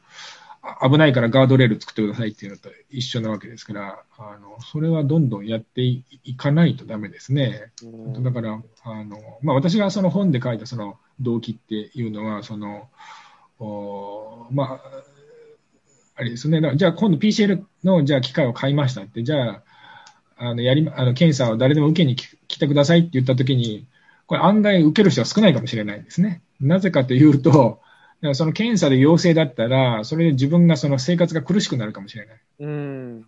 [0.82, 6.04] 危ないからガードレール作ってくださいっていうのと一緒なわけですから、あの、それはどんどんやってい
[6.36, 7.70] かないとダメですね。
[8.20, 12.88] だから、あの、まあ、私がその本で書いたその動機っていうのは、その、
[13.60, 14.80] おまあ、
[16.16, 16.60] あれですね。
[16.76, 19.62] じゃあ今度 PCL の、じゃあ機械を買いましたって、じゃあ、
[20.38, 23.86] あの、やり、あの、検査を誰でも受けに来てくださいって言ったときに、
[24.26, 26.42] これ案外受ける人は少ないかもしれないですね。
[26.60, 27.80] なぜかというと、
[28.34, 32.36] その検査で陽性だったら、それで自分がその生活が苦しくなるかもしれない。
[32.60, 33.20] うん。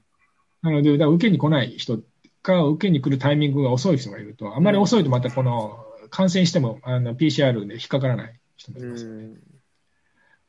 [0.63, 2.01] なので、だ受けに来ない人
[2.43, 9.37] か、受けに来るタイミングが遅い人がいると、あまり遅いとまたこの、感染しても、あの、PCR で引っかからない人もいますよね。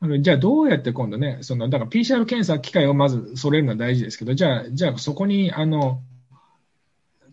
[0.00, 6.00] あのじゃあどうやって今度ね、その、だから PCR 検査機会をまず揃えるのは大事ですけど、じゃあ、じゃあそこに、あの、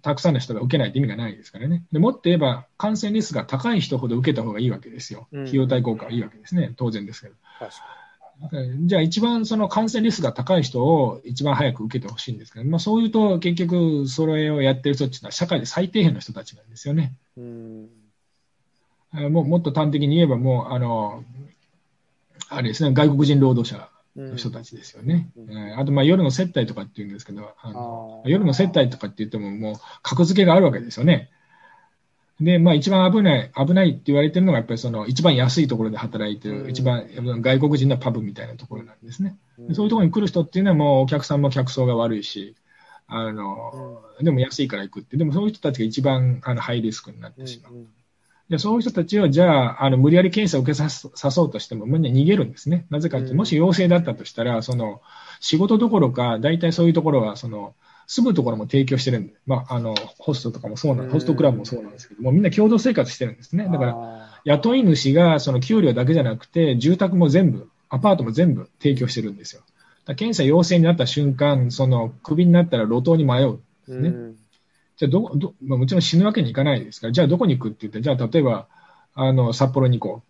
[0.01, 1.83] たくさんの人が受けないと意味がないですからね。
[1.91, 5.27] でもっと言えば、感染リスクが高い人ほど受けた方がいいわけですよ。
[5.31, 6.73] 費用対効果はいいわけですね。
[6.75, 7.35] 当然ですけど。
[8.85, 17.13] じゃあ一番その感染リスクが高い人を一番早く受けてほしいんですけど、まあそういうと結局それをやってる人っていうのは社会で最低限の人たちなんですよね。
[17.37, 17.89] うん
[19.11, 21.23] もうもっと端的に言えばもう、あの、
[22.49, 23.89] あれですね、外国人労働者
[24.19, 25.31] の人たちですよね。
[25.77, 31.29] あと、まあ、夜の接待とかっていうんですけど、あの夜の接待とかって言っても、もう、格付けがあるわけですよね。
[32.41, 37.05] で、まあ、一番危ない、危ないって言われてるのが、やっぱりその、一番安いところで働いてる、うん一番
[37.41, 39.37] 外国人のパブみたいなところなんですね。
[39.57, 42.55] うんそういうところに来る人っていうのはもうお客さんも客層が悪いし、
[43.07, 47.73] あの、でも安いから行くって、でもそういう人たちが一番あのハイリスクになってしまう。
[48.49, 52.87] でそういう人たちを、じゃあ、あの無理やり検査を受けさすさそうとしても、みんな逃げるんですね。
[52.89, 55.01] なぜかってもし陽性だったとしたら、その
[55.39, 57.75] 仕事どころか、大体そういうところは、その
[58.07, 63.65] 住むところも提供してるんで、まあ、あのホストとかもそうなうんホストクラブもそうなんですけども、みんな共同生活してるんですね。
[63.71, 69.61] だから、ら、雇い主がその給料だけじゃなくて、住宅も全部、アパートも全部提供してるんですよ。
[70.15, 73.59] 検査陽性になった瞬間、そのクビになったら路頭に迷う。
[73.87, 74.35] ねうん
[74.99, 78.67] じゃあどこ、ど、まあ、もちろん死ぬわけにいかないですから、じゃあどこに行くって言って、じゃあ例えば、
[79.13, 80.23] あの、札幌に行こ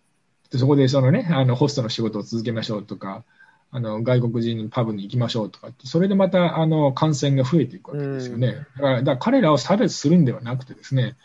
[0.48, 0.52] う。
[0.52, 3.24] でそこでそのね、あの、ホストの仕事を続けましょうとか、
[3.72, 8.64] あの、外国人パブに行きましょうとかって、それでまた、あの、感染が増えていくわけですよね。
[8.76, 11.16] だから、だから彼らを差別するんではなくてですね、だか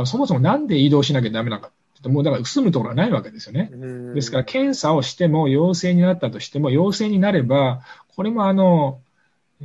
[0.00, 1.70] らそもそもなんで移動しなきゃダメなのか
[2.08, 3.70] もうだから住むところはないわけですよね。
[3.72, 7.80] うんですから、検査をしても陽性になったとしても、陽性になれば、
[8.16, 9.00] これもあの、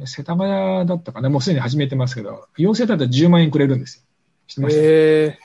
[0.08, 4.04] 世田谷だったかな、もうすでに始めてますけど、陽性だったら10万円くれるんですよ。
[4.47, 5.39] 知っえ。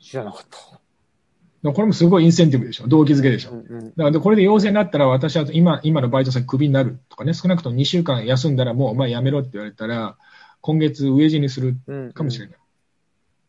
[0.00, 1.72] 知らなかった。
[1.72, 2.86] これもすごいインセンティブでしょ。
[2.86, 3.50] 動機づけでしょ。
[3.50, 10.16] うんうんだからでこれで陽性になったら、私は今今のバイト先クビになるとかね、少なくとも2週間休んだらもうお前辞めろって言われたら、
[10.60, 12.58] 今月飢え死にするうんかもしれない。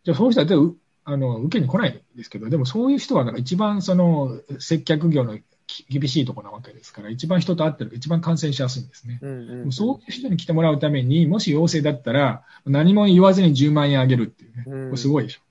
[0.04, 0.76] じゃあそういう人はう
[1.06, 5.44] あの受けに来ないんですけど、でもそういう人はなんか一番その接客業のき
[5.90, 9.20] 厳しいところなわけですから、一番人と会ってる、一番感染しやすいんですね。
[9.22, 15.42] うんうんそういう人に来てもらうために、もし陽性だったら、何も言わずに10万円あげるっていうね、すごいでしょ。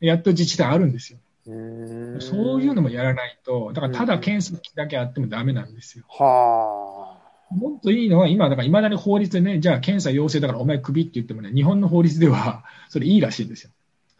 [0.00, 1.18] やっと自治体あるんですよ。
[1.46, 6.04] うんそういうのもやらないと、だからただ検査だけあってもダメなんですよ。
[6.08, 7.16] は
[7.50, 7.54] あ。
[7.54, 13.70] もっといいのは、今、だからいまだに法律でね、じゃあ検査陽性だからお前クビって言ってもね、日本の法律ではそれいいらしいんですよ。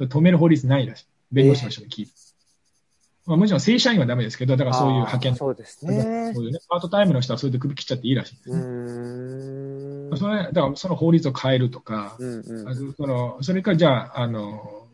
[0.01, 1.07] 止める法律ないらしい。
[1.31, 2.13] 弁護士の人に聞いて。
[3.29, 6.33] まあ、もちろん正社員はダメですけど、だからそういう派遣そうですね。
[6.35, 10.16] そういうね、パートタイムの人はそれでクビ切っちゃっていいらしいんですうね。
[10.16, 14.87] それだからその法律を変えるとか、うんうんそのそれからじゃあ、あの、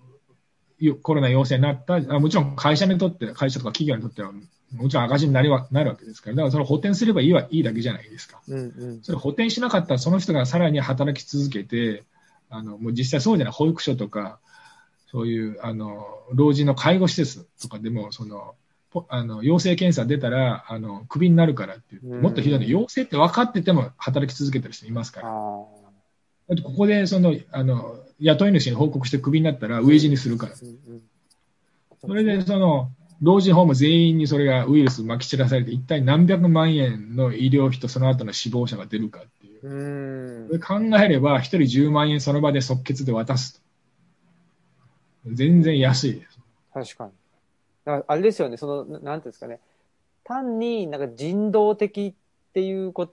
[0.80, 4.32] よコロナ陽性になった、あもちろん会社にとって、会社とか企業にとっては、
[4.72, 8.40] もちろん赤字になりはなるわけですから、だからそれを補填すればいいはいいだけじゃないですか。
[8.48, 12.02] うんうんそれを補填しなかったら、その人がさらに働き続けて、
[12.50, 14.40] あのもう実際そうじゃない、保育所とか、
[15.14, 18.56] そういうあの老人の介護施設とかでも、その
[18.90, 25.28] ポあの陽性検査出たらあのクビになるからってもっとひどいの、陽性って分かってても働き続けてる人いますから。
[25.28, 25.30] あ
[26.48, 30.56] だってここでそのあの雇い主に報告してクビになったら飢え死にするから。
[30.56, 32.90] それでその
[33.22, 39.68] 老人ホーム全員にそれがウイルス撒き散らされて、一体何百万円の医療費とその後の死亡者が出るかっていう。
[39.68, 43.63] うんそれ考えれば、一人10万円その場で即決で渡すと。
[45.26, 46.38] 全然安いです。
[46.72, 47.12] 確かに。
[47.84, 49.60] だからあれですよね、その、ななんていうんですかね。
[50.24, 53.06] 単になんか人道的っていう言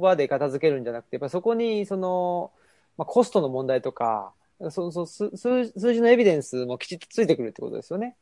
[0.00, 2.50] 葉で片付けるんじゃなくて、やっぱそこにその、
[2.96, 4.32] まあ、コストの問題とか、
[4.70, 8.16] そそ数数数字のエビデンスもきちっとついてくるってことですよね。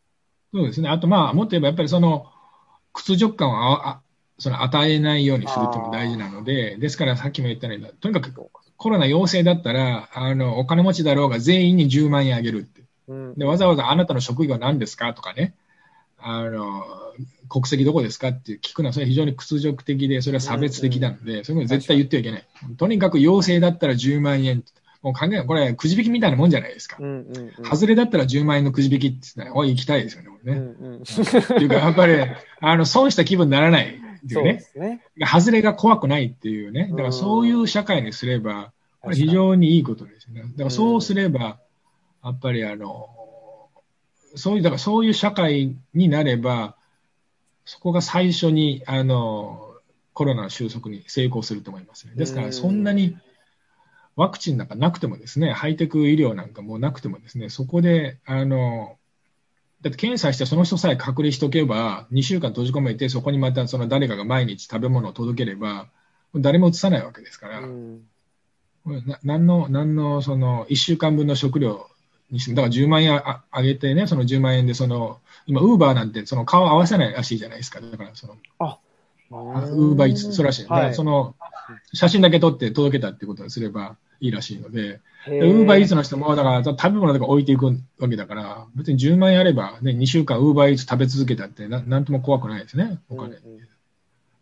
[0.53, 0.89] そうですね。
[0.89, 2.27] あと、まあ、もっと言えば、やっぱりその、
[2.93, 4.03] 屈辱感をああ
[4.39, 12.83] その与えないようにするっていうのも大事なので、ですからさっきも言ったように、とにかくコロナ陽性だったら、あの、お金持ちだろうが全員に10万円あげるって。
[13.13, 13.35] うん。
[13.35, 15.13] で、わざわざあなたの職業何ですか？
[15.15, 15.55] とかね、
[16.19, 16.85] あの、
[17.49, 18.29] 国籍どこですか？
[18.29, 22.47] って聞くのは、それは非常に屈辱的で、それは差別的なので、そういうの絶対言ってはいけない。
[22.77, 24.65] とにかく陽性だったら10万円。
[25.03, 27.03] もう考え、これ、くじ引きみたいなもんじゃないですかう。
[27.03, 27.65] んうんうん。
[27.65, 30.59] 外れだったら10万円のくじ引きって言ったら、おい、行きたいですよね、これね。
[30.61, 31.03] うんうん。
[31.03, 32.15] っていうか、やっぱり、
[32.61, 33.91] あの、損した気分にならないっ
[34.21, 34.61] ていそうね。
[34.61, 35.03] すね。
[35.27, 36.87] 外れが怖くないっていうね。
[36.89, 40.43] だからそういう社会にすれば、これ非常にいいことですよね。
[40.43, 41.59] だからそうすれば、
[42.25, 43.09] やっぱりあの、
[44.35, 46.77] そういう、だからそういう社会になれば、
[47.65, 49.69] そこが最初に、あの、
[50.15, 52.15] コロナの収束に成功すると思いますね。
[52.17, 53.17] ですから、そんなに
[54.17, 58.99] ワクチンなんかなくてもですね、ハイテク医療なんかもうなくてもですね、そこで、あの、
[59.81, 65.89] だって検査してその人さえ隔離しておけば、2週間閉じ込めて、そこにまたその誰かが毎日食べ物を届ければ、
[66.35, 68.03] 誰も移さないわけですから、うん。
[69.07, 71.89] な何の、何の、その、1週間分の食料
[72.33, 77.81] にしても、だから10万円ああげてね、その10万円で、その、今、ウーバーなんて、その顔合わせないらしいじゃないですか。
[77.81, 78.37] だから、その、
[79.31, 80.63] ウーバーイーツ、そうらしい。
[80.63, 81.37] だかその、
[81.93, 87.73] 写真だけ撮って届けたってことにすればいいらしいので、ウウーバーイーツの人も、だから食べ物とか置いていくわ
[88.09, 93.37] けだから、別に10万円あれば、ね、2週間ウーバーイーツ食べ続けたってな、なんとも怖くないですね、お金。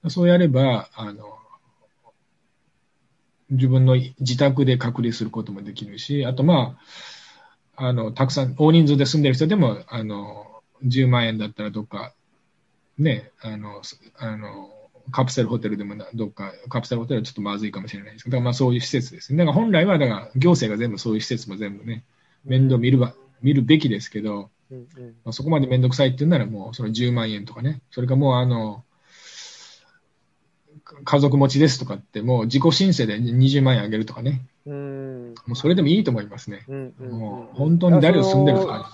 [0.08, 1.24] そうやれば、あの、
[3.50, 6.80] 自分の自宅で隔離することもできるし、あとまあ、
[7.82, 10.46] あの、たくさん、大人数で住んでる人でも、あの、
[10.84, 12.12] 10万円だったらどっか、
[12.98, 13.80] ね、あの、
[14.18, 14.70] あの、
[15.10, 19.38] カプセルホテルでもどっか、カプセルホテルはちょっとまずいかもしれないですけど、まあそういう施設ですね。
[19.38, 22.04] だから本来は、だから行政が全部そういう施設も全部ね、
[22.44, 25.04] 面倒見るば、見るべきですけど、うんうん。
[25.24, 28.84] まあ、そこまで面倒くさいって言うならもうその10万円とかね、それかもうあの、
[31.04, 35.09] 家族持ちですとかってもう自己申請で20万円あげるとかね、うん
[35.46, 36.64] もうそれでもいいと思いますね。
[36.68, 38.92] うんうんもう本当に誰を住んでるか。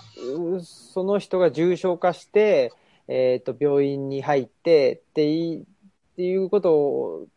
[0.61, 2.73] その人が重症化して、
[3.07, 7.27] えっ、と、病院に入ってっていっていうことを、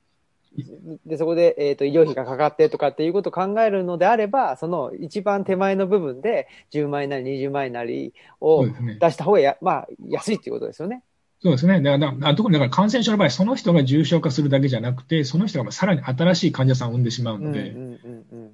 [1.06, 8.66] で、そこで、えっ、と、医療費がかかってとかっていうことを考えるのであれば、その一番手前の部分で10万円なり20万円なりを。
[8.66, 11.02] 出した方がや、まあ、安いっていうことですよね。
[11.42, 11.80] そうですね。
[11.80, 18.50] だから、特にだから感染症の場合、その人が重症化するだけじゃなくて、その人がまあさらに新しい患者さんを生んでしまううんうんので、うんうん。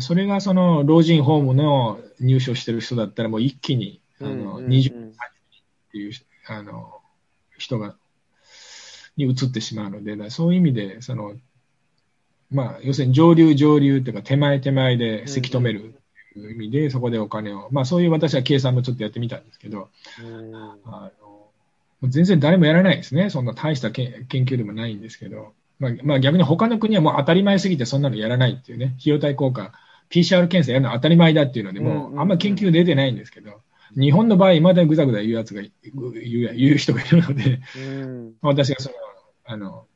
[0.00, 4.70] それがその老人ホームの入所してる人だったら、もう一気に、あの、うんうんうん。
[4.70, 5.12] 20っ
[5.92, 6.12] ていう、
[6.46, 7.00] あの、
[7.56, 7.96] 人が、
[9.16, 11.34] に移ってしまうので、そういう意味で、その、
[12.50, 16.00] まあ、要するに上流上流っていうか、手前手前でせき止める
[16.34, 19.88] という意味で、そこでお金を、まあそういう私は計算もちょっとやってみたんですけど、
[20.22, 20.54] うん。
[20.84, 21.10] あ
[22.02, 23.28] の、全然誰もやらないですね。
[23.28, 29.72] そんな大したけ研究でもないんですけど、まあ、まあ逆に他の国はもう当たり前すぎてそんなのやらないっていうね、費用対効果、
[30.10, 33.60] PCR 検査やるのは当たり前だっていうので、もうあんま研究出てないんですけど、
[33.96, 38.34] 日本の場合、まだぐだぐだ言うやつが、言う言う人がいるので、うん。
[38.42, 38.94] 私がその、
[39.44, 39.86] あの、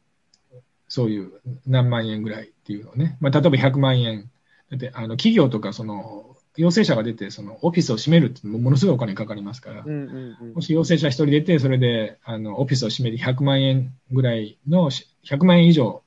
[0.88, 1.32] そういう
[1.66, 4.30] 何万円ぐらいっていうのをね、まあ、例えば100万円。
[4.70, 16.02] だって、あの、企業とか、その、陽性者が出て、その、オフィスを閉めるってものすごいお金かかりますからう、んうんうんもし陽性者一人出て、それで、あの、オフィスを閉めて100万円ぐらいの、100万円以上、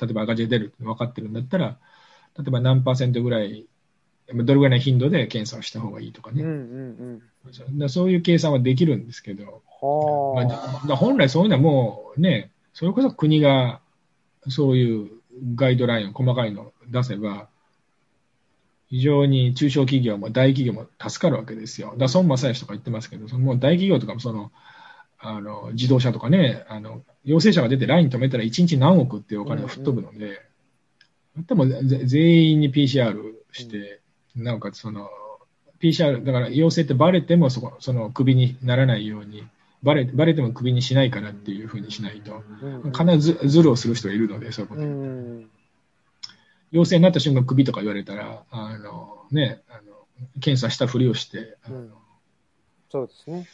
[0.00, 1.78] 例えば赤字が出るって分かってるんだったら、
[2.38, 3.66] 例えば何パーセントぐらい、
[4.32, 6.42] どれぐらいの頻度で検査をした方がいいとかね。
[6.42, 6.58] うんうんう
[7.14, 7.18] ん。
[7.18, 13.80] だからそういう計算はできるんですけど、まあ、はだから本来そういうのはもうね、それこそ国が
[14.48, 15.10] そういう
[15.54, 17.48] ガイドラインを細かいのを出せば、
[18.88, 21.94] 非常に中小企業も大企業も助かるわけですよ。
[21.98, 24.50] だ孫正義とか言ってますけど、そのもう大企業とかもその、
[25.18, 30.40] あの、自動車とかね、あの、陽性者が出てライン止めたら1日何億っていうお金が吹っ飛ぶので、
[31.46, 33.14] でもぜ全員に PCR
[33.52, 34.00] して、
[34.34, 35.08] なおかつその、
[35.80, 39.46] PCR、だから陽性ってバレてもそこ、その首にならないように、
[39.82, 44.82] バレ、バレても首にしないからっていうふうにしないと、うん必ずズルをする人がいるので、そういうこと。
[44.82, 44.90] うに
[45.44, 45.50] ん
[46.70, 50.06] 陽性になった瞬間首とか言われたら、あの、ね、あの、
[50.40, 51.92] 検査したふりをして、あのうん
[52.90, 53.46] そうですね。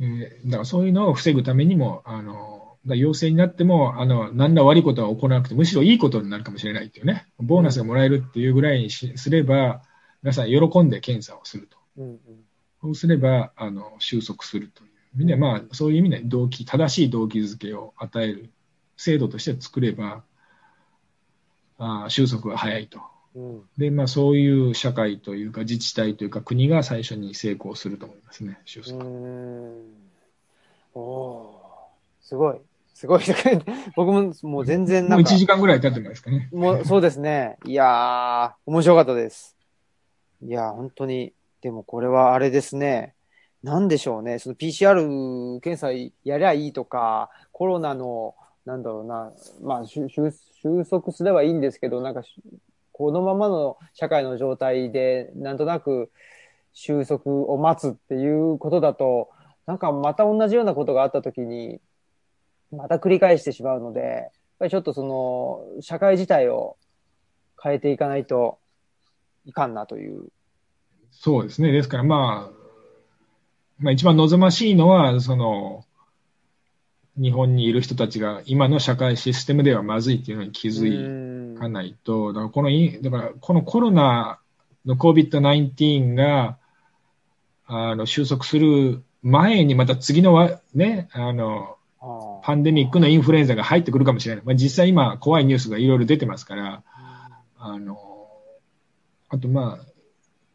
[0.00, 9.82] えーだからそういうのを防ぐためにも、あの、陽性になっても、あの、何ら悪いことは行わなくて、むしろいいことになるかもしれないっていうね、ボーナスがもらえるっていうぐらいにしすれば、
[10.22, 11.78] 皆さん喜んで検査をすると。
[11.96, 12.18] うんうん
[12.84, 18.50] そうすれば、あの、収束するという意味で、まあ、そういう意味で動機、正しい動機づけを与える
[18.98, 20.22] 制度として作れば、
[21.78, 23.00] あー収束が早いと。
[23.34, 29.04] うんで、まあ、そういう社会というか、自治体というか、国が最初に成功すると思いますね、収う束。
[29.04, 29.82] ん
[30.94, 32.60] おおーすごい。
[32.94, 33.22] すごい。
[33.96, 36.48] 僕ももう全然もうん1なか、時間ぐらい経ってますかね。
[36.52, 37.58] もうそうですね。
[37.66, 39.56] いやー、面白かったです。
[40.40, 41.32] いやー、本当に。
[41.60, 43.14] でもこれはあれですね。
[43.62, 44.38] なんでしょうね。
[44.38, 45.90] その PCR 検査
[46.22, 48.34] やりゃいいとか、コロナの、
[48.64, 52.22] なんだろうな、まあ、収束すればいいんですけど、なんか、
[52.92, 56.10] このままの社会の状態で、なんとなく
[56.72, 59.30] 収束を待つっていうことだと、
[59.66, 61.80] なんかまた同じようなことがあったときに、
[62.70, 66.76] また繰り返してしまうので、やっぱりちょっとその、社会自体を
[67.62, 68.58] 変えていかないと
[69.44, 70.28] いかんなという。
[71.10, 71.72] そうですね。
[71.72, 72.64] ですから、まあ、
[73.78, 75.84] まあ、一番望ましいのは、その、
[77.16, 81.70] 日本にいる人たちが今の社会システムではまずいっていうのに気づいかい。
[81.70, 84.40] ないと、だからこのイン、だからこのコロナ
[84.84, 86.58] の COVID-19 が、
[87.66, 94.44] あの、収束する前にまた次のわね、あの、あパンデミックのインフルエンザが入ってくるかもしれない。
[94.44, 96.82] まあ、実際今怖いニュースがいろいろ出てますから、
[97.58, 97.98] あの、
[99.30, 99.93] あとまあ、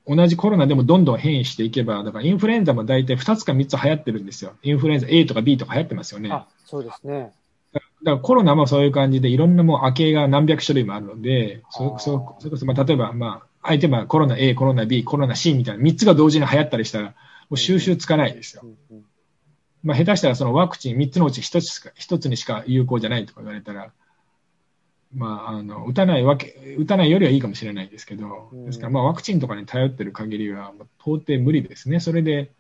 [0.09, 4.53] 同じコロナでもどんどん変異していけば、だからインフルエンザも大体2つか3つ流行ってるんですよ。
[4.63, 6.31] インフルエンザ A とか B とか流行ってますよね。
[6.31, 7.31] あ、そうですね。
[7.71, 17.13] だからコロナもそういう感じで、いろんなもう明けが何百種類もあるので、そそそれこそ、まあ、例えば、まあ、相手はコロナ A、コロナ B、コロナ C みたいな3つが同時に流行ったりしたら、も
[17.51, 18.63] う収集つかないですよ
[19.83, 23.91] まあ、下手したらそのワクチン3つのうち1つしか、1つにしか有効じゃないとか言われたら、
[25.13, 31.99] まあ、あの、打たないわけ、打たないよりはいいかもしれないですけど、うんですから、まあ、ワクチンとかに頼ってる限りは、まあ到底無理ですね。
[31.99, 32.51] それで、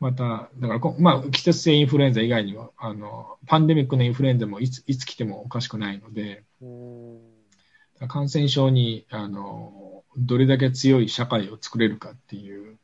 [0.00, 8.08] また、だからこ、まあ、季節性インフルエンザ以外には、あの、パンデミックのインフルエンザもいつ、いつ来てもおかしくないので、うん。
[8.08, 12.78] 感染症に、あの、どれだけ強い社会を作れるかっていう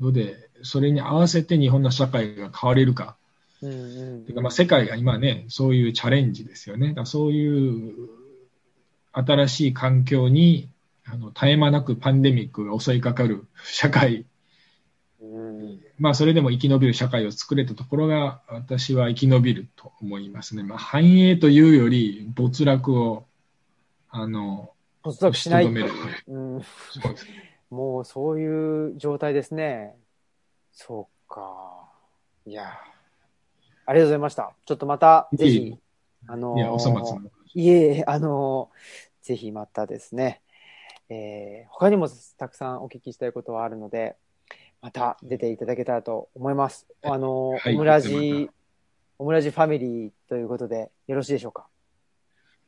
[0.00, 3.16] ので、それに合わせて日本の社会が変われるか。
[3.62, 6.94] うんうんてかまあ世界が今ね、そういうチャレンジですよね。
[6.94, 8.21] だそういう
[9.12, 10.68] 新しい環境に
[11.04, 14.24] あの絶え間なくパンデミックが襲いかかる社会、
[15.20, 20.64] うんまあそれでも生き延びる社会を作れたところが私は生き延びると思いますね。
[20.64, 23.24] まあ繁栄というより没落を
[24.14, 25.64] あの、没落しない。
[25.64, 26.62] うん、
[27.70, 29.96] もうそういう状態ですね。
[30.72, 31.88] そうか。
[32.44, 32.78] いや、
[33.86, 34.52] ありがとうございました。
[34.66, 35.78] ちょっとまた、ぜひ
[36.26, 37.22] あのーいや、お粗末な。
[37.54, 40.40] いえあのーぜひまたですね、
[41.08, 44.16] えー他にもたくさんお聞きしたいことはあるので、
[44.80, 46.86] また出ていただけたらと思います。
[47.02, 48.52] あのーはいオムラジま、
[49.18, 51.66] オムラジファミリーということで、よろしいでしょうか？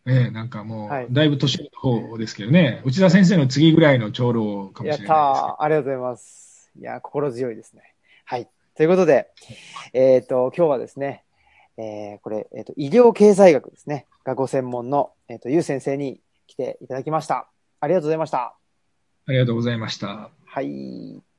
[0.04, 5.62] ね、なんかもう、はいだいぶ年の方ですけどね、内田先生の次ぐらいの長老かもやっしれないですけどたー。
[5.62, 6.70] ありがとうございます。
[6.78, 7.94] いや、心強いですね。
[8.24, 8.48] はい。
[8.76, 9.30] ということで、
[9.92, 11.23] えっ、と、今日はですね、
[11.76, 17.48] えーこれ、えっ、と、医療経済学ですね、がご専門の、えっ、と、ゆう先生に来ていただきました。
[17.80, 18.56] ありがとうございました。
[19.26, 20.30] ありがとうございました。
[20.44, 21.33] はい。